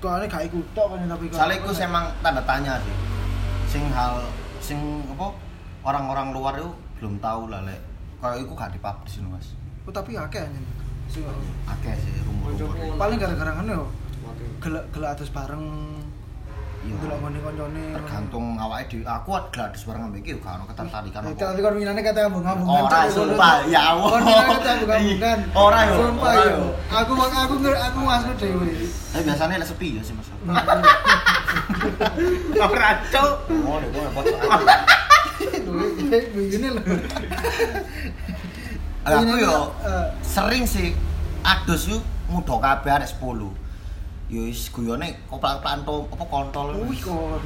[0.07, 2.95] Aneh gak ikut tok kan tapi soalnya itu emang tanda tanya sih.
[3.67, 4.23] Sing hal
[4.63, 4.79] sing
[5.11, 5.35] apa
[5.83, 6.71] orang-orang luar itu
[7.03, 7.83] belum tahu lah lek.
[8.23, 9.59] Kalau itu gak dipublish no mas.
[9.83, 10.63] Oh, tapi akeh anjen
[11.11, 11.27] sing
[11.67, 12.95] akeh sih rumor-rumor.
[12.95, 13.85] Paling gara-gara ngono yo
[14.63, 15.67] gelek gelek atus bareng
[16.87, 21.21] iya delok ngene koncone tergantung awake dhewe aku glades bareng ambek iki gak ono ketertarikan
[21.21, 22.83] Nah, apa tapi kon minane kata ambung-ambungan.
[22.87, 24.09] Ora, sumpah, ya Allah.
[24.09, 25.39] Kon minane kata ambung-ambungan.
[25.53, 26.63] Ora, yo, Sumpah ora, yo.
[26.89, 28.71] Aku aku aku masuk dhewe.
[29.11, 30.29] tapi biasanya lek sepi ya sih mas
[32.63, 33.33] Ora cuk.
[33.51, 34.39] oh deh gue pocok
[36.07, 36.85] Begini loh.
[39.03, 40.93] aku yo Eh, sering sih
[41.43, 43.66] adus yuk muda kabeh arek 10
[44.27, 47.39] wis guyone koplak-koplakan to apa kontol Wih kon.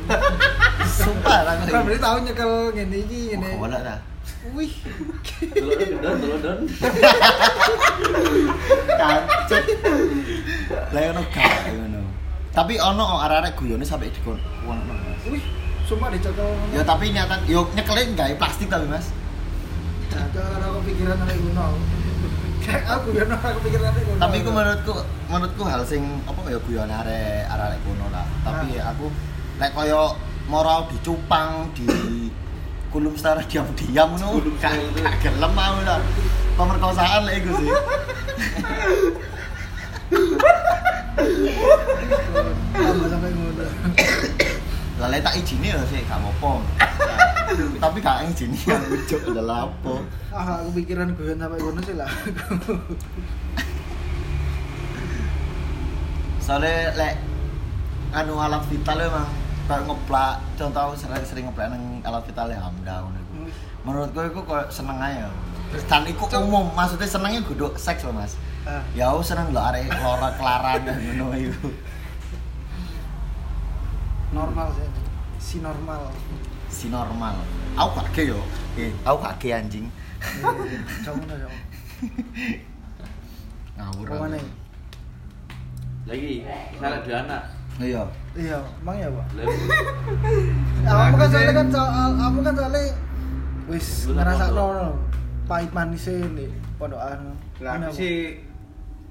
[1.04, 3.48] sumpah lah Kan berarti tau nyekel ngene iki ngene.
[3.52, 4.00] Oh, boleh dah.
[4.56, 4.72] Wih.
[5.52, 6.60] dulu don dulu don
[8.96, 9.64] Kancet.
[10.96, 12.00] Lah gak ngono.
[12.56, 14.40] Tapi ono arek-arek guyone sampai dikon.
[14.64, 14.94] Ono.
[15.28, 15.44] Wih.
[15.84, 16.48] Sumpah dicekel.
[16.72, 19.12] Ya tapi nyata yo nyekelin gawe plastik tapi Mas.
[20.08, 21.99] Jangan aku pikiran arek ngono.
[22.60, 24.20] Kayak aku ya aku pikiran arek ngono.
[24.20, 24.92] Tapi ku menurutku
[25.32, 28.26] menurutku hal sing apa ya guyon arek arek kuno lah.
[28.44, 28.92] Tapi Ah.
[28.92, 29.06] aku
[29.60, 30.16] lek koyo
[30.50, 31.86] moral dicupang di
[32.92, 34.52] kulum setara diam-diam ngono.
[34.60, 34.76] Gak
[35.24, 36.00] gelem mau lah.
[36.58, 37.70] Pemerkosaan lek iku sih.
[43.10, 43.64] sampai ngono.
[45.00, 46.20] Lah tak izini ya sih gak
[47.50, 49.94] Tapi gak izini ya ujuk adalah apa.
[50.30, 52.10] Ah, aku pikiran guyon sampai ngono sih lah.
[56.40, 57.14] Soalnya lek
[58.10, 59.26] anu alat vital emang
[59.66, 63.34] kayak ngeplak contoh sering sering ngeplak nang alat vital ya hamda ngono iku.
[63.80, 65.30] Menurutku iku kok seneng aja.
[65.86, 68.34] Dan iku umum, maksudnya senengnya kudu seks loh mas.
[68.66, 71.68] Ah, Ya aku seneng lho arek kelora kelaran dan ngono iku.
[74.30, 74.86] normal sih.
[75.38, 76.06] Si normal.
[76.80, 77.36] Si normal.
[77.76, 78.40] Aku gak ge yo.
[78.80, 79.84] Eh, aku gak ge anjing.
[80.40, 81.56] Kamu nih, kamu.
[83.76, 84.06] Ngawur.
[84.08, 84.38] Ke mana?
[86.08, 86.42] lagi
[86.74, 87.42] misalnya dua anak
[87.80, 88.02] Iya.
[88.36, 89.26] Iya, emang ya, Pak.
[90.88, 92.82] Kamu kan soalnya kan soal kamu kan soalnya
[93.70, 94.68] wis ngerasa pondok.
[94.74, 94.88] no
[95.48, 97.32] pahit manisnya nih pondokan.
[97.62, 98.16] Lah Ini aku sih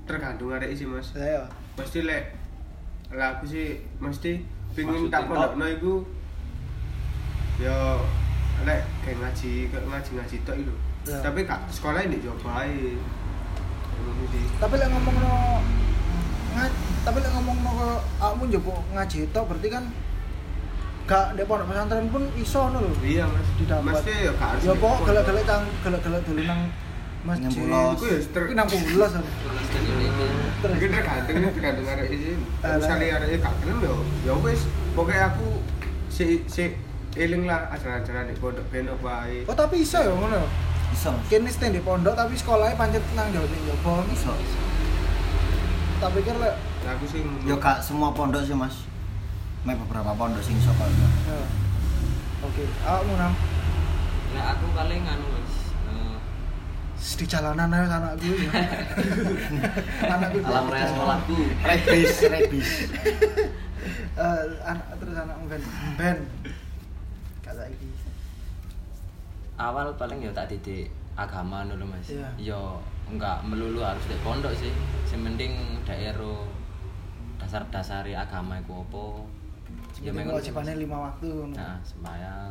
[0.05, 1.09] tergantung arek sih Mas.
[1.17, 1.49] Saya.
[1.74, 2.36] Pasti lek
[3.09, 4.43] lah aku sih mesti
[4.78, 5.30] Maksudnya tak top.
[5.34, 5.93] pondokno iku
[7.60, 7.99] yo
[8.64, 10.74] lek kayak ngaji kayak ngaji ngaji tok itu.
[11.07, 11.20] Ya.
[11.20, 12.64] Tapi kak sekolah ini coba.
[13.99, 14.43] Ngono sih.
[14.60, 15.36] Tapi lek ngomong no
[16.55, 16.72] ngaj,
[17.03, 17.76] tapi lek ngomong no
[18.20, 19.84] kamu njopo ngaji tok berarti kan
[21.10, 22.91] gak di pondok pesantren pun iso no lho.
[23.03, 23.47] Iya Mas.
[23.60, 23.91] Didapat.
[23.91, 24.62] Mesti yo gak harus.
[24.64, 25.07] Ya pokok pondok.
[25.12, 26.62] gelek-gelek tang gelek-gelek dulu nang
[27.28, 27.49] masjid.
[27.60, 28.43] Iku ya ter.
[30.60, 32.07] Terus Iku tergantung tergantung arek.
[32.64, 32.78] Alah.
[32.80, 34.62] Misalnya arek gak gelem yo ya wis
[34.95, 35.60] pokoknya aku
[36.07, 39.41] si si eling lah ajaran-ajaran di pondok ben apa ae.
[39.45, 40.45] Oh tapi iso ya ngono.
[40.89, 41.10] Iso.
[41.26, 44.05] Kene stand di pondok tapi sekolahnya pancet nang jauh ning jopo.
[44.10, 44.34] Iso.
[45.99, 47.22] Tak pikir lek Lah aku sih.
[47.43, 48.86] Yo gak semua pondok sih mas.
[49.64, 50.88] Mek beberapa pondok sing iso kok.
[50.88, 51.39] ya.
[52.39, 53.36] Oke, awakmu nang
[54.30, 55.53] Nah, aku paling anu Mas.
[55.89, 56.16] eh,
[57.18, 58.51] di jalanan aja anakku ya.
[60.14, 61.36] anakku alam raya sekolahku
[61.68, 62.70] Rebis, rebis.
[64.16, 65.62] Eh, anak terus anak ben
[65.97, 66.18] ben
[67.41, 67.89] kata iki
[69.60, 70.88] awal paling ya tak didik
[71.20, 72.07] agama dulu mas.
[72.07, 72.55] Iya.
[72.55, 72.80] yo
[73.12, 74.72] enggak melulu harus di pondok sih.
[75.12, 75.51] Yang penting
[75.84, 76.47] daerah
[77.36, 79.05] dasar dasari agama itu apa.
[79.99, 82.49] Ya memang kewajibannya lima waktu nah sembayang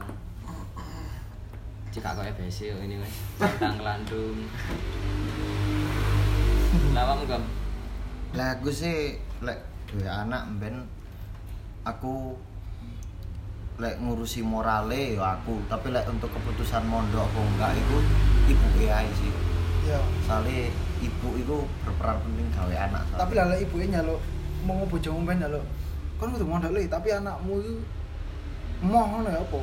[1.88, 3.14] jika kau FBC yo ini mas.
[3.40, 4.44] Tentang landung
[6.92, 7.42] lawang gam
[8.36, 9.56] Lah aku sih lek
[9.88, 10.84] duwe anak ben
[11.86, 12.36] aku
[13.78, 17.96] lek ngurusi morale ya aku, tapi lek untuk keputusan mondok apa enggak itu
[18.50, 19.30] ibu ae sih.
[19.86, 20.66] ya Soalnya
[20.98, 23.02] ibu itu berperan penting gawe anak.
[23.06, 23.18] soalnya.
[23.22, 24.20] tapi lala ibunya nyaluk
[24.66, 25.62] mau bojomu ben nyaluk
[26.18, 27.78] kan kudu mondok le tapi anakmu itu
[28.82, 29.58] mau ngono ya apa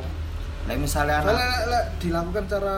[0.66, 2.76] lek misalnya anak lek, lek dilakukan cara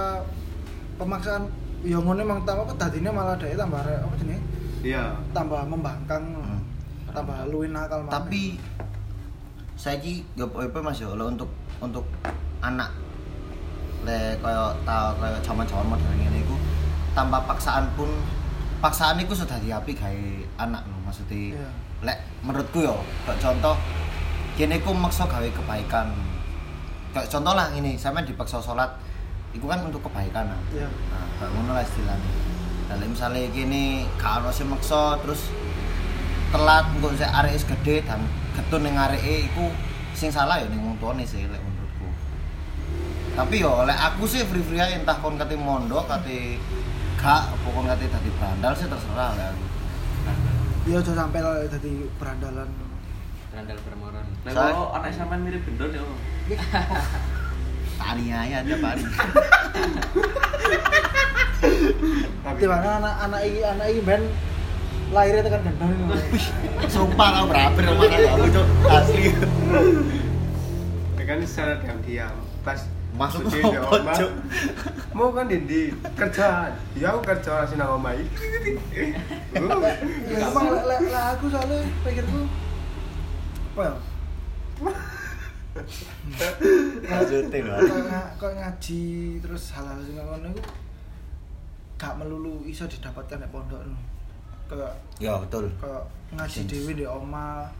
[0.97, 1.43] pemaksaan
[1.85, 4.41] ya ngono emang tambah apa dadine malah dhek tambah apa jenenge
[4.81, 6.25] iya tambah membangkang
[7.07, 7.13] Hmm.
[7.13, 8.13] tambah luwih nakal maneh.
[8.13, 8.43] tapi
[9.77, 12.03] saya ki gak apa mas yo lo untuk untuk
[12.65, 12.89] anak
[14.01, 16.57] le kaya tau kaya zaman-zaman modern ngene iku
[17.13, 18.09] tanpa paksaan pun
[18.81, 20.25] paksaan iku sudah diapi gawe
[20.57, 21.69] anak lho maksudnya Iya.
[22.01, 22.97] lek menurutku yo
[23.29, 23.77] kayak contoh
[24.57, 26.09] kene ku maksa gawe kebaikan
[27.13, 28.89] kayak contoh lah ini sampean dipaksa sholat
[29.53, 30.59] itu kan untuk kebaikan nah.
[30.73, 30.85] Iya.
[30.89, 32.31] Nah, kayak ngono lah istilahnya.
[32.93, 35.49] Lah misale kene gak ono sing maksa terus
[36.47, 38.23] telat engko sik arek wis gede dan
[38.55, 39.67] getun ning areke iku
[40.15, 42.07] sing salah ya ning wong tuane sih lek menurutku.
[43.35, 46.55] Tapi yo lek aku sih free free ae entah kon kate mondok kate
[47.19, 49.65] gak apa kon kate dadi brandal sih terserah lah aku.
[50.87, 52.69] ya aja sampai lah dadi berandalan
[53.47, 54.27] Randal Permoron.
[54.45, 56.03] Nah, Saya- kalau anak sampean mirip gendon ya.
[57.99, 59.03] Tani ae tiap hari.
[62.37, 64.21] tapi Tiba-tiba anak anak iki anak iki ben
[65.07, 66.15] lahirnya tekan gendong ini.
[66.85, 69.23] Sumpah kau beraber sama kamu cok asli.
[71.27, 72.31] kan secara diam-diam
[72.63, 72.79] pas
[73.17, 74.29] Masuk di omah, Cuk?
[75.11, 78.77] mau kan di kerja ya aku kerja orang sing nang omah iki
[80.29, 82.45] Ya emang lek lek aku soalnya pikirku
[83.73, 83.93] apa ya?
[87.05, 87.79] Lanjutin lah.
[87.81, 89.03] Kok nga- kok ngaji
[89.41, 90.61] terus hal-hal sing ngono iku
[91.97, 93.81] gak melulu iso didapatkan nek pondok.
[94.67, 94.93] Kayak
[95.23, 95.71] Ya betul.
[95.79, 96.03] kayak
[96.35, 97.71] ngaji dhewe di omah.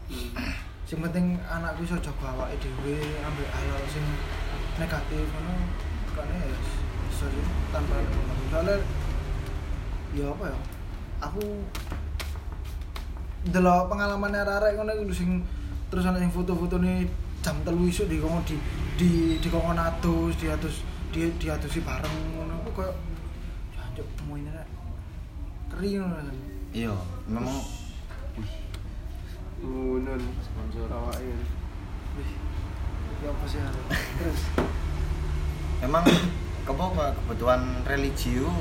[0.88, 4.06] Sing penting anakku iso jaga awake dhewe, ambil hal-hal sing
[4.80, 5.54] negatif ngono.
[6.16, 6.56] Kane ya
[7.12, 7.28] iso
[7.68, 8.00] tanpa.
[8.48, 8.76] Soalnya
[10.16, 10.58] ya apa ya?
[11.28, 11.44] Aku
[13.52, 15.44] delok pengalaman arek-arek ngono iku sing
[15.92, 17.04] terus ana sing foto-foto nih
[17.44, 18.56] jam telu isuk di di
[18.98, 20.82] di di kongkon atus, di atus
[21.12, 22.64] di di atusi bareng ngono.
[22.64, 22.96] Aku koyo
[23.76, 24.68] jancuk mau ini rek.
[25.68, 26.47] Kering ngono.
[26.68, 26.92] Iya,
[27.24, 27.64] memang
[29.64, 31.32] ngunun sponsor awake
[32.14, 32.32] Wih,
[33.24, 33.58] ya apa sih
[34.20, 34.42] terus?
[35.80, 36.04] Memang
[36.68, 38.52] kepo ke- kebutuhan religi itu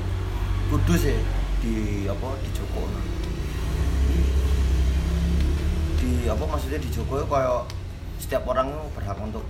[0.72, 1.20] kudu sih
[1.60, 2.88] di apa di Joko.
[5.99, 7.68] Di apa maksudnya di Joko kayak
[8.24, 9.43] setiap orang berhak untuk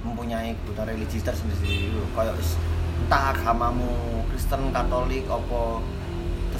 [0.00, 1.92] mempunyai kebutuhan religi tersendiri.
[2.16, 2.40] Kayak
[3.04, 5.84] entah agamamu Kristen Katolik apa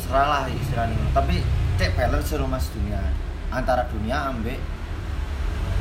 [0.07, 1.43] terserah lah istilahnya tapi
[1.83, 3.03] cek balance mas dunia
[3.51, 4.63] antara dunia ambek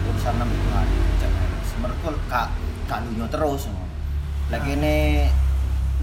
[0.09, 0.87] urusan nambah Tuhan.
[1.21, 1.69] Cek balance.
[1.77, 2.49] Menurutku kak
[2.89, 3.69] kak dunia terus
[4.49, 5.29] lagi ini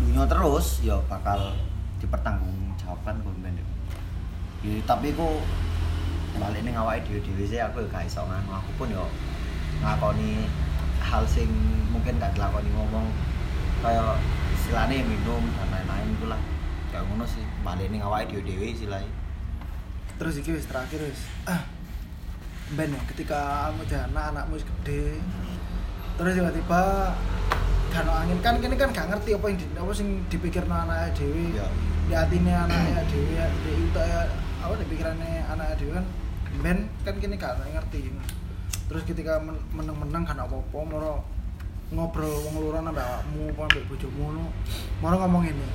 [0.06, 1.50] dunia terus ya bakal
[1.98, 3.66] dipertanggungjawabkan pendek
[4.62, 5.42] ya, tapi aku
[6.38, 8.54] balik ning awake dhewe-dhewe sih aku ya gak iso nganu.
[8.54, 9.10] Aku pun yo
[9.82, 10.46] ngakoni
[11.02, 11.50] hal sing
[11.90, 13.10] mungkin gak dilakoni ngomong.
[13.82, 14.14] Kayak
[14.54, 16.38] istilahnya minum dan lain-lain itu lah
[16.92, 19.08] kayak ngono sih balik ning awake dhewe-dhewe istilahnya.
[20.20, 21.24] Terus iki wis terakhir wis.
[21.48, 21.64] Ah
[22.76, 25.16] ben ya ketika kamu jadi anak anakmu wis gede.
[26.20, 26.82] Terus tiba-tiba
[27.88, 28.38] kan angin.
[28.44, 31.66] Kan kini kan gak ngerti apa yang di, apa sing dipikir anaknya dewi Ya.
[32.08, 34.20] di hatinya anaknya dewi di itu ya
[34.60, 36.06] apa di pikirannya anaknya dewi kan.
[36.60, 36.78] Ben
[37.08, 38.12] kan kini gak ngerti.
[38.92, 41.24] Terus ketika men- meneng-meneng kan apa-apa moro
[41.92, 44.48] ngobrol wong luar ambek awakmu apa ambek bojomu
[45.04, 45.66] moro ngomong ini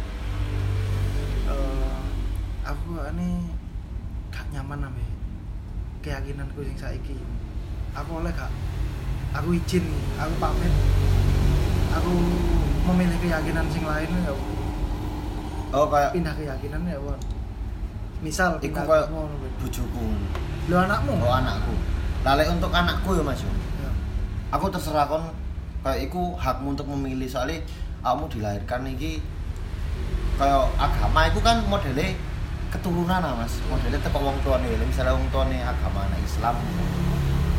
[2.67, 3.47] aku ini
[4.27, 5.07] gak nyaman ambek
[6.03, 7.15] keyakinanku sing saiki.
[7.95, 8.51] Aku oleh gak
[9.31, 9.87] aku izin
[10.19, 10.73] aku pamit.
[11.95, 12.11] Aku
[12.91, 14.33] memilih keyakinan sing lain ya
[15.67, 17.19] oh kayak pindah keyakinan ya Won.
[18.23, 19.11] misal iku kayak
[19.59, 20.05] bojoku.
[20.67, 21.13] Lho anakmu?
[21.23, 21.73] Oh anakku.
[22.23, 23.51] Lale untuk anakku ya mas yo
[23.83, 23.89] Ya.
[24.51, 25.23] aku terserah kon.
[25.83, 27.27] Kayak iku hakmu untuk memilih.
[27.27, 27.63] Soalnya
[28.03, 29.19] kamu dilahirkan iki
[30.39, 32.13] kayak agama itu kan modelnya
[32.71, 33.59] keturunan lah mas.
[33.67, 34.67] Modelnya teko wong tuane.
[34.83, 36.55] Misalnya wong tuane agama anak Islam.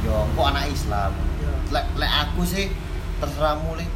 [0.05, 1.13] Yo kok anak Islam?
[1.43, 1.53] Ya.
[1.75, 2.73] lek lek aku sih
[3.19, 3.89] terserah mulai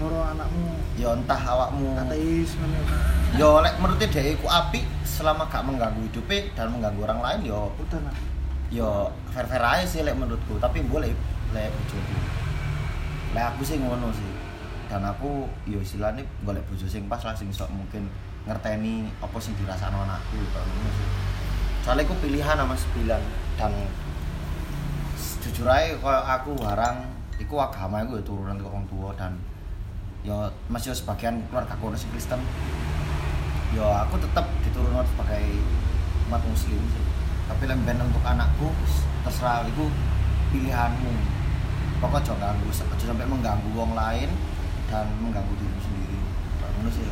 [0.00, 0.74] moro anakmu.
[0.98, 1.94] Yo entah awakmu.
[2.00, 2.54] Ateis
[3.34, 7.70] yo lek menurut dia iku api selama gak mengganggu hidupnya dan mengganggu orang lain yo.
[7.78, 8.00] Udah
[8.72, 10.58] yo fair fair aja sih lek menurutku.
[10.58, 11.10] Tapi boleh
[11.54, 12.44] lek bojoku
[13.34, 14.30] lek aku sih ngono sih.
[14.86, 18.06] Dan aku yo istilahnya golek bojo sing pas lah sing sok mungkin
[18.44, 21.08] ngerteni apa sing dirasakno anakku ngono sih
[21.84, 23.22] soalnya aku pilihan sama pilihan
[23.60, 23.72] dan
[25.44, 26.96] jujur aja kalau aku barang
[27.36, 29.36] iku agama iku ya turunan ke orang tua dan
[30.24, 32.40] yo masih sebagian keluarga aku sing Kristen.
[33.76, 35.44] Yo aku tetap diturunkan sebagai
[36.32, 37.04] umat muslim sih.
[37.44, 38.72] Tapi lem ben untuk anakku
[39.28, 39.84] terserah itu
[40.48, 41.12] pilihanmu.
[42.00, 44.32] Pokoknya jangan ganggu jangan sampai mengganggu wong lain
[44.88, 46.18] dan mengganggu diri sendiri.
[46.80, 47.04] Ngono sih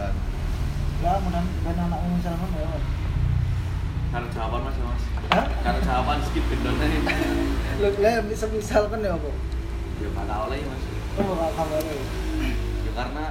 [1.02, 2.84] lah mudah ben anakmu misalkan ya Mas.
[4.12, 5.04] Karena jawaban mas ya mas.
[5.32, 5.46] Hah?
[5.64, 6.98] Karena jawaban skip gendon aja.
[7.80, 9.30] Lho, lah misal misalkan ya apa?
[9.98, 10.84] Ya gak tau lah ya mas.
[11.18, 11.80] Oh, ora kabar.
[12.86, 13.26] Ya karena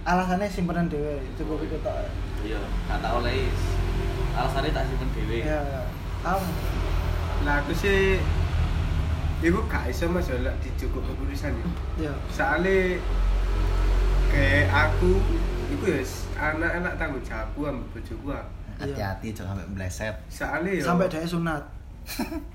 [0.00, 2.08] Alasannya simpenan dhewe, cukup itu tok.
[2.40, 2.56] iya
[2.88, 3.30] gak tau lah.
[4.32, 5.44] Alasannya tak simpen dewe.
[5.44, 5.82] Ya, ya.
[6.24, 6.42] Am.
[7.44, 8.18] Lah aku sih
[9.40, 11.66] Iku gak iso mas ya dicukup keputusan ya.
[12.08, 12.12] Ya.
[12.28, 13.00] Soalnya
[14.28, 15.16] kayak aku
[15.70, 16.02] Iku ya
[16.36, 18.44] anak-anak tanggung jawabku sama bojoku ah.
[18.80, 21.62] hati-hati jangan sampai meleset Soalnya ya Sampai dhewe sunat.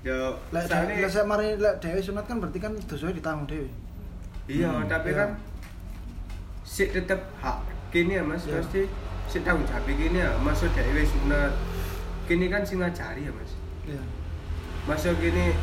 [0.02, 0.18] ya
[0.52, 0.64] Lek
[1.08, 3.68] saya mari lek dhewe sunat kan berarti kan dosanya ditanggung dhewe.
[4.46, 5.18] Iya, Hmm, tapi iya.
[5.22, 5.30] kan
[6.62, 8.58] sik tetep hak kini ya Mas, Iya.
[8.58, 8.82] pasti
[9.30, 10.30] sik tanggung jawab kini ya.
[10.42, 11.52] Masuk dhewe sunat.
[12.26, 13.52] Kini kan sing ngajari ya Mas.
[13.86, 14.02] Iya.
[14.84, 15.54] Masuk kini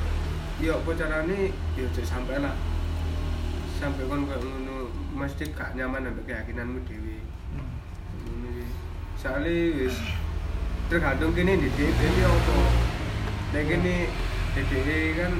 [0.64, 2.56] yo apa carane yo sampai lah.
[3.84, 7.03] Sampai kon koyo ngono mesti gak nyaman ambek keyakinanmu dhewe.
[9.24, 9.95] Soale wis
[10.91, 12.57] tergantung kini di yo apa.
[13.55, 14.11] Kini
[14.51, 15.34] di dhewe kan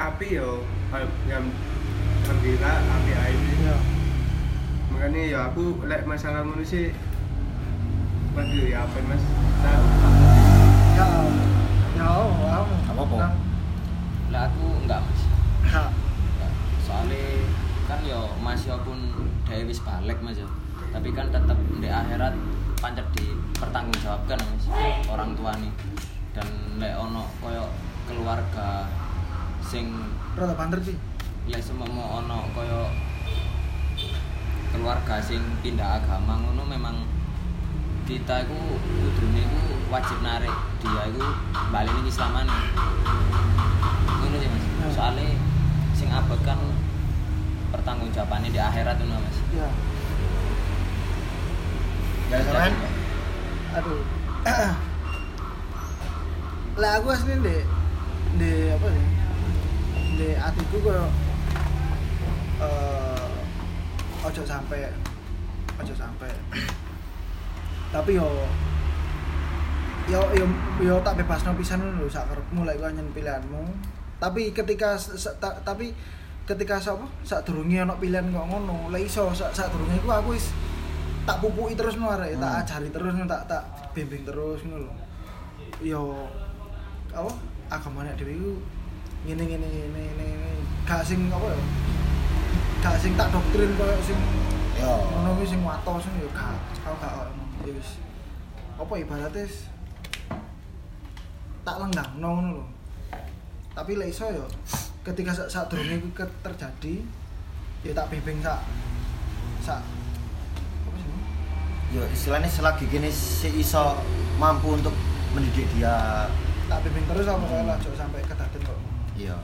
[0.00, 0.64] api yo
[1.28, 1.44] yang
[2.24, 3.34] alhamdulillah api ae.
[3.36, 3.76] Iya.
[4.88, 6.88] makanya ya aku lek masalah ngono sih
[8.32, 9.20] waduh ya apa mas
[9.60, 9.80] nah,
[10.96, 11.08] Ya.
[12.00, 12.64] Ya, wow.
[12.64, 13.16] Apa-apa?
[13.20, 13.40] Nang-
[14.32, 15.20] lah aku enggak mas
[16.80, 17.20] soalnya
[17.84, 18.96] kan yo masih pun
[19.44, 20.48] dhewe wis balik mas yo
[20.96, 22.32] tapi kan tetep di akhirat
[22.80, 24.64] pancet dipertanggungjawabkan mas
[25.12, 25.68] orang tua nih
[26.32, 26.48] dan
[26.80, 27.68] lek ono koyo
[28.08, 28.88] keluarga
[29.60, 29.92] sing
[30.32, 30.96] Rada banter sih.
[31.52, 32.88] lek semono ono koyo
[34.72, 36.96] keluarga sing pindah agama ngono memang
[38.08, 39.60] kita iku kudune iku
[39.92, 41.24] wajib narik dia iku
[41.68, 42.56] balik ning islamane
[44.16, 44.88] ngono sih mas Ya.
[44.92, 45.28] soalnya
[45.92, 46.56] sing abot kan
[47.68, 49.68] pertanggungjawabannya di akhirat ngono mas Iya.
[52.26, 52.72] Ya kan
[53.76, 54.00] Aduh.
[56.80, 57.56] lah aku asli di
[58.36, 59.06] di apa sih?
[60.16, 61.08] Di hatiku kok
[62.56, 63.28] eh
[64.24, 64.88] ojo sampai
[65.76, 66.30] ojo sampai
[67.94, 68.28] tapi yo
[70.08, 70.46] yo yo
[70.80, 73.62] yo tak bebas no pisan lho sak karepmu lek kowe pilihanmu
[74.16, 75.92] tapi ketika s- s- ta- tapi
[76.46, 80.32] ketika sapa sak durunge ana pilihan kok ngono lek iso sak sak durunge ku aku
[80.32, 80.54] wis
[81.26, 82.60] tak pupuki terus no arek tak Hmm.
[82.62, 84.92] ajari terus no, tak tak bimbing terus ngono lho.
[85.82, 86.30] Yo
[87.10, 87.30] apa
[87.66, 88.52] agama nek dhewe iku
[89.26, 90.28] ngene ngene ngene ngene.
[90.86, 91.58] Gak sing apa ya
[92.86, 94.18] gak sing tak doktrin koyo sing
[94.78, 94.92] yo.
[95.10, 96.56] ngono kuwi sing watos ngono ya gak
[96.86, 97.90] kau gak ngono ya wis.
[98.78, 99.44] Apa ibaratnya
[101.66, 102.64] tak lenggang ngono lho.
[103.74, 104.46] Tapi lek iso ya
[105.02, 107.02] ketika sak durunge iku terjadi
[107.82, 108.62] ya tak bimbing sak
[109.62, 109.82] sak
[111.96, 113.96] yo istilahnya selagi gini si iso
[114.36, 114.92] mampu untuk
[115.32, 116.28] mendidik dia.
[116.68, 118.78] Tak bimbing terus apa saya lah sampai kedaden kok?
[119.16, 119.36] Iya.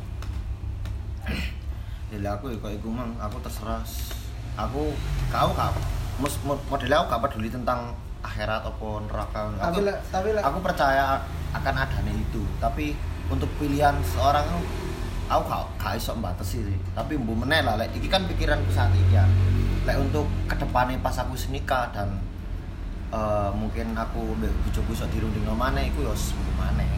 [2.12, 3.80] Jadi aku ya kok iku mang aku terserah.
[4.60, 4.92] Aku
[5.32, 5.72] kau kau
[6.20, 9.40] mus mo- modelnya aku gak peduli tentang akhirat apa neraka.
[9.56, 11.24] Tapi aku, lek tapi lek aku percaya
[11.56, 12.44] akan adanya itu.
[12.60, 12.92] Tapi
[13.32, 14.44] untuk pilihan seorang
[15.32, 16.78] aku gak, gak iso mbatesi sih.
[16.92, 19.24] Tapi mbu meneh lah lek iki kan pikiranku saat ini ya.
[19.88, 22.20] Lek untuk ke depannya pas aku senikah dan
[23.12, 26.14] eh, mungkin aku mbek bojoku iso dirunding no maneh iku ya
[26.56, 26.88] maneh.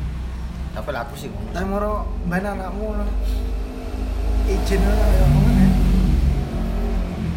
[0.74, 1.50] Tapi lek aku sih ngono.
[1.54, 1.92] tapi moro
[2.26, 3.06] main anakmu ngono.
[4.44, 5.68] izin ngono ya ngono ya?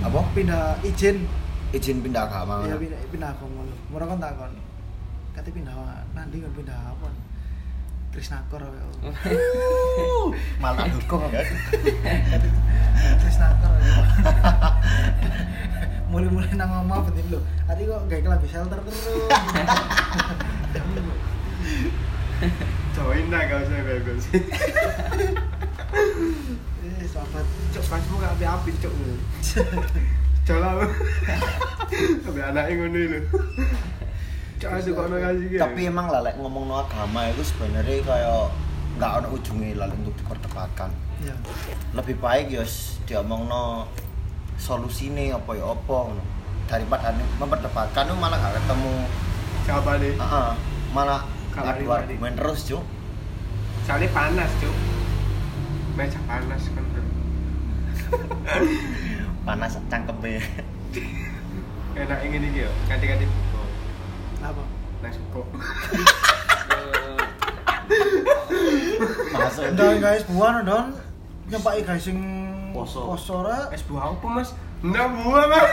[0.07, 0.19] Apa?
[0.31, 1.17] Pindah izin
[1.75, 3.73] izin pindah agama ya pindah pindah ngono.
[3.89, 4.51] Moro kan takon
[5.37, 5.75] kate pindah
[6.17, 7.07] nanti kan pindah apa
[8.17, 8.81] Krisnakor ya.
[10.65, 11.45] Malah dukung kan?
[13.21, 13.93] Krisnakor ya.
[16.09, 19.05] Mulai-mulai nang ngomong penting lho tadi kok gak kelambi shelter terus?
[22.97, 24.23] Join lah gak usah bagus
[26.81, 28.93] eh sahabat cok pasmu gak api-api cok
[30.47, 30.89] Coba
[32.23, 33.19] Sampai anaknya ngono lho
[34.57, 34.93] Kok kasih
[35.61, 38.49] tapi emang lah lek ngomong no agama itu sebenarnya kayak
[38.97, 40.89] nggak ada ujungnya lah untuk diperdebatkan.
[41.21, 41.35] Ya
[41.93, 42.65] lebih baik ya
[43.05, 43.85] diomong no
[44.57, 45.97] solusi nih apa ya apa
[46.65, 48.95] daripada memperdebatkan itu malah gak ketemu.
[49.69, 50.13] Siapa nih?
[50.17, 50.49] Heeh,
[50.91, 51.21] malah
[51.53, 51.85] nih.
[51.87, 52.83] argumen terus cuk.
[53.87, 54.75] Soalnya panas cok
[55.95, 56.85] Meja panas kan
[59.47, 60.43] panas cangkemnya
[61.95, 63.23] Enak ingin iki yo Ganti-ganti.
[63.23, 63.46] buku
[64.47, 64.63] apa
[64.97, 65.41] Nah suko
[69.29, 69.65] masuk
[69.97, 70.85] guys buah no don
[71.47, 72.17] nyempai guys sing
[72.69, 73.07] Poso.
[73.07, 74.53] poso ra Es buah apa mas?
[74.79, 75.69] Enggak buah mas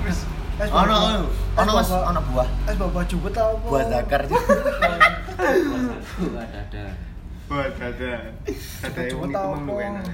[0.00, 0.18] Mas
[0.56, 1.00] Es buah- ono es
[1.58, 2.48] ono Mas, buah- ono buah.
[2.64, 3.66] Es bawa jubet tau apa?
[3.66, 4.22] Buah zakar.
[4.22, 4.44] Buah
[6.46, 6.84] dada.
[7.48, 8.12] Buat dada.
[8.78, 9.72] Dada yang Cuma itu apa.
[9.82, 10.04] enak.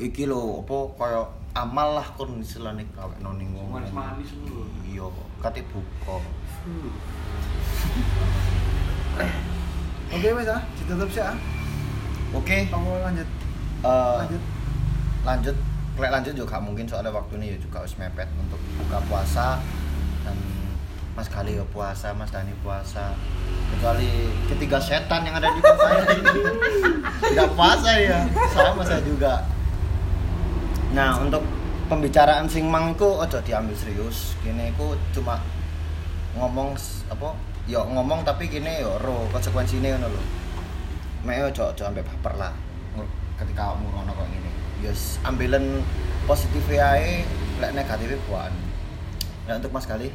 [0.00, 1.20] Iki lho apa kaya
[1.52, 3.68] amal lah kon istilahne kawekno ning wong.
[3.70, 4.64] Manis-manis lho.
[4.82, 6.16] Iya kok, kate buka.
[10.10, 11.36] Oke wes ah, ditutup sih ah.
[12.30, 13.28] Oke, Kamu lanjut.
[13.82, 14.42] eh, Lanjut.
[15.24, 15.56] lanjut.
[15.98, 19.58] Lek lanjut juga mungkin soalnya waktu ini ya juga harus mepet untuk buka puasa.
[20.22, 20.36] Dan
[21.12, 23.12] Mas Gali ya puasa, Mas Dani puasa.
[23.70, 26.40] Kecuali ketiga setan yang ada di saya ini.
[27.34, 29.44] Tidak puasa ya sama saya juga.
[30.94, 31.42] Nah untuk
[31.86, 34.38] pembicaraan sing mang iku ojo diambil serius.
[34.40, 35.42] Kini iku cuma
[36.40, 36.72] ngomong
[37.12, 37.36] apa
[37.68, 40.22] ya ngomong tapi kini yo ro konsekuensine ngono lho.
[41.28, 42.52] Mek ojo ojo sampai baper lah
[43.36, 44.50] ketika kamu ngono kok ngene.
[44.80, 45.84] Yes ambilen
[46.24, 47.28] positif ae
[47.60, 48.52] lek negatif buan.
[49.44, 50.08] Nah untuk Mas Gali?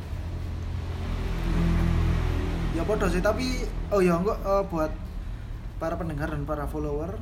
[2.75, 4.91] Ya bodoh sih, tapi oh ya enggak eh, buat
[5.79, 7.15] para pendengar dan para follower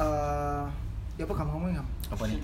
[0.00, 0.64] eh
[1.20, 1.90] ya apa kamu ngomongin kamu?
[2.16, 2.40] apa nih?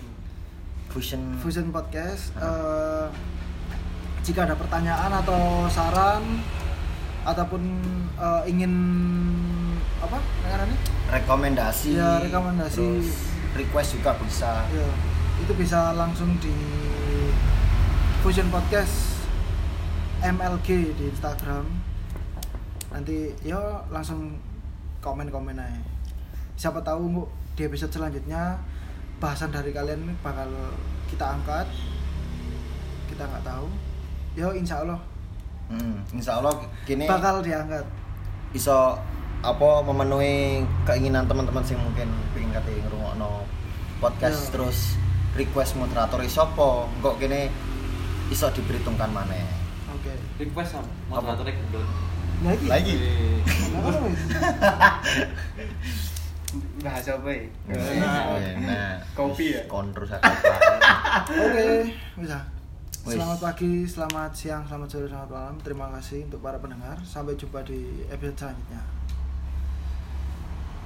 [0.93, 1.23] Fusion.
[1.41, 3.09] Fusion Podcast eh,
[4.27, 6.43] jika ada pertanyaan atau saran
[7.23, 7.63] ataupun
[8.19, 8.73] eh, ingin
[9.97, 10.77] apa namanya
[11.09, 12.75] rekomendasi Ya, rekomendasi.
[12.77, 13.09] terus
[13.55, 14.67] request juga bisa.
[14.69, 14.89] Ya
[15.37, 16.51] itu bisa langsung di
[18.21, 19.23] Fusion Podcast
[20.21, 21.63] MLG di Instagram.
[22.91, 24.35] Nanti ya langsung
[24.99, 25.83] komen-komen aja.
[26.57, 27.23] Siapa tahu Bu,
[27.55, 28.59] di episode selanjutnya
[29.21, 30.49] bahasan dari kalian ini bakal
[31.07, 31.69] kita angkat.
[33.07, 33.67] Kita nggak tahu
[34.37, 35.01] ya insya Allah
[35.73, 36.53] hmm, insya Allah
[36.85, 37.83] kini bakal diangkat
[38.53, 39.01] iso
[39.41, 43.49] apa memenuhi keinginan teman-teman sing mungkin pengen kate ngrungokno
[44.01, 45.01] podcast terus
[45.37, 47.49] request moderator iso apa kok kene
[48.29, 49.45] iso diperhitungkan maneh
[49.89, 51.89] oke Request sama moderatornya gendut.
[52.45, 52.95] lagi lagi.
[56.85, 57.49] Bahasa apa ya?
[58.61, 59.65] nah, Kopi ya?
[59.69, 60.05] kontrol
[61.33, 62.39] Oke, bisa.
[63.07, 65.55] Selamat pagi, selamat siang, selamat sore, selamat malam.
[65.63, 66.99] Terima kasih untuk para pendengar.
[67.07, 68.83] Sampai jumpa di episode selanjutnya.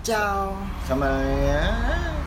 [0.04, 0.52] Ciao.
[0.84, 2.10] sama ya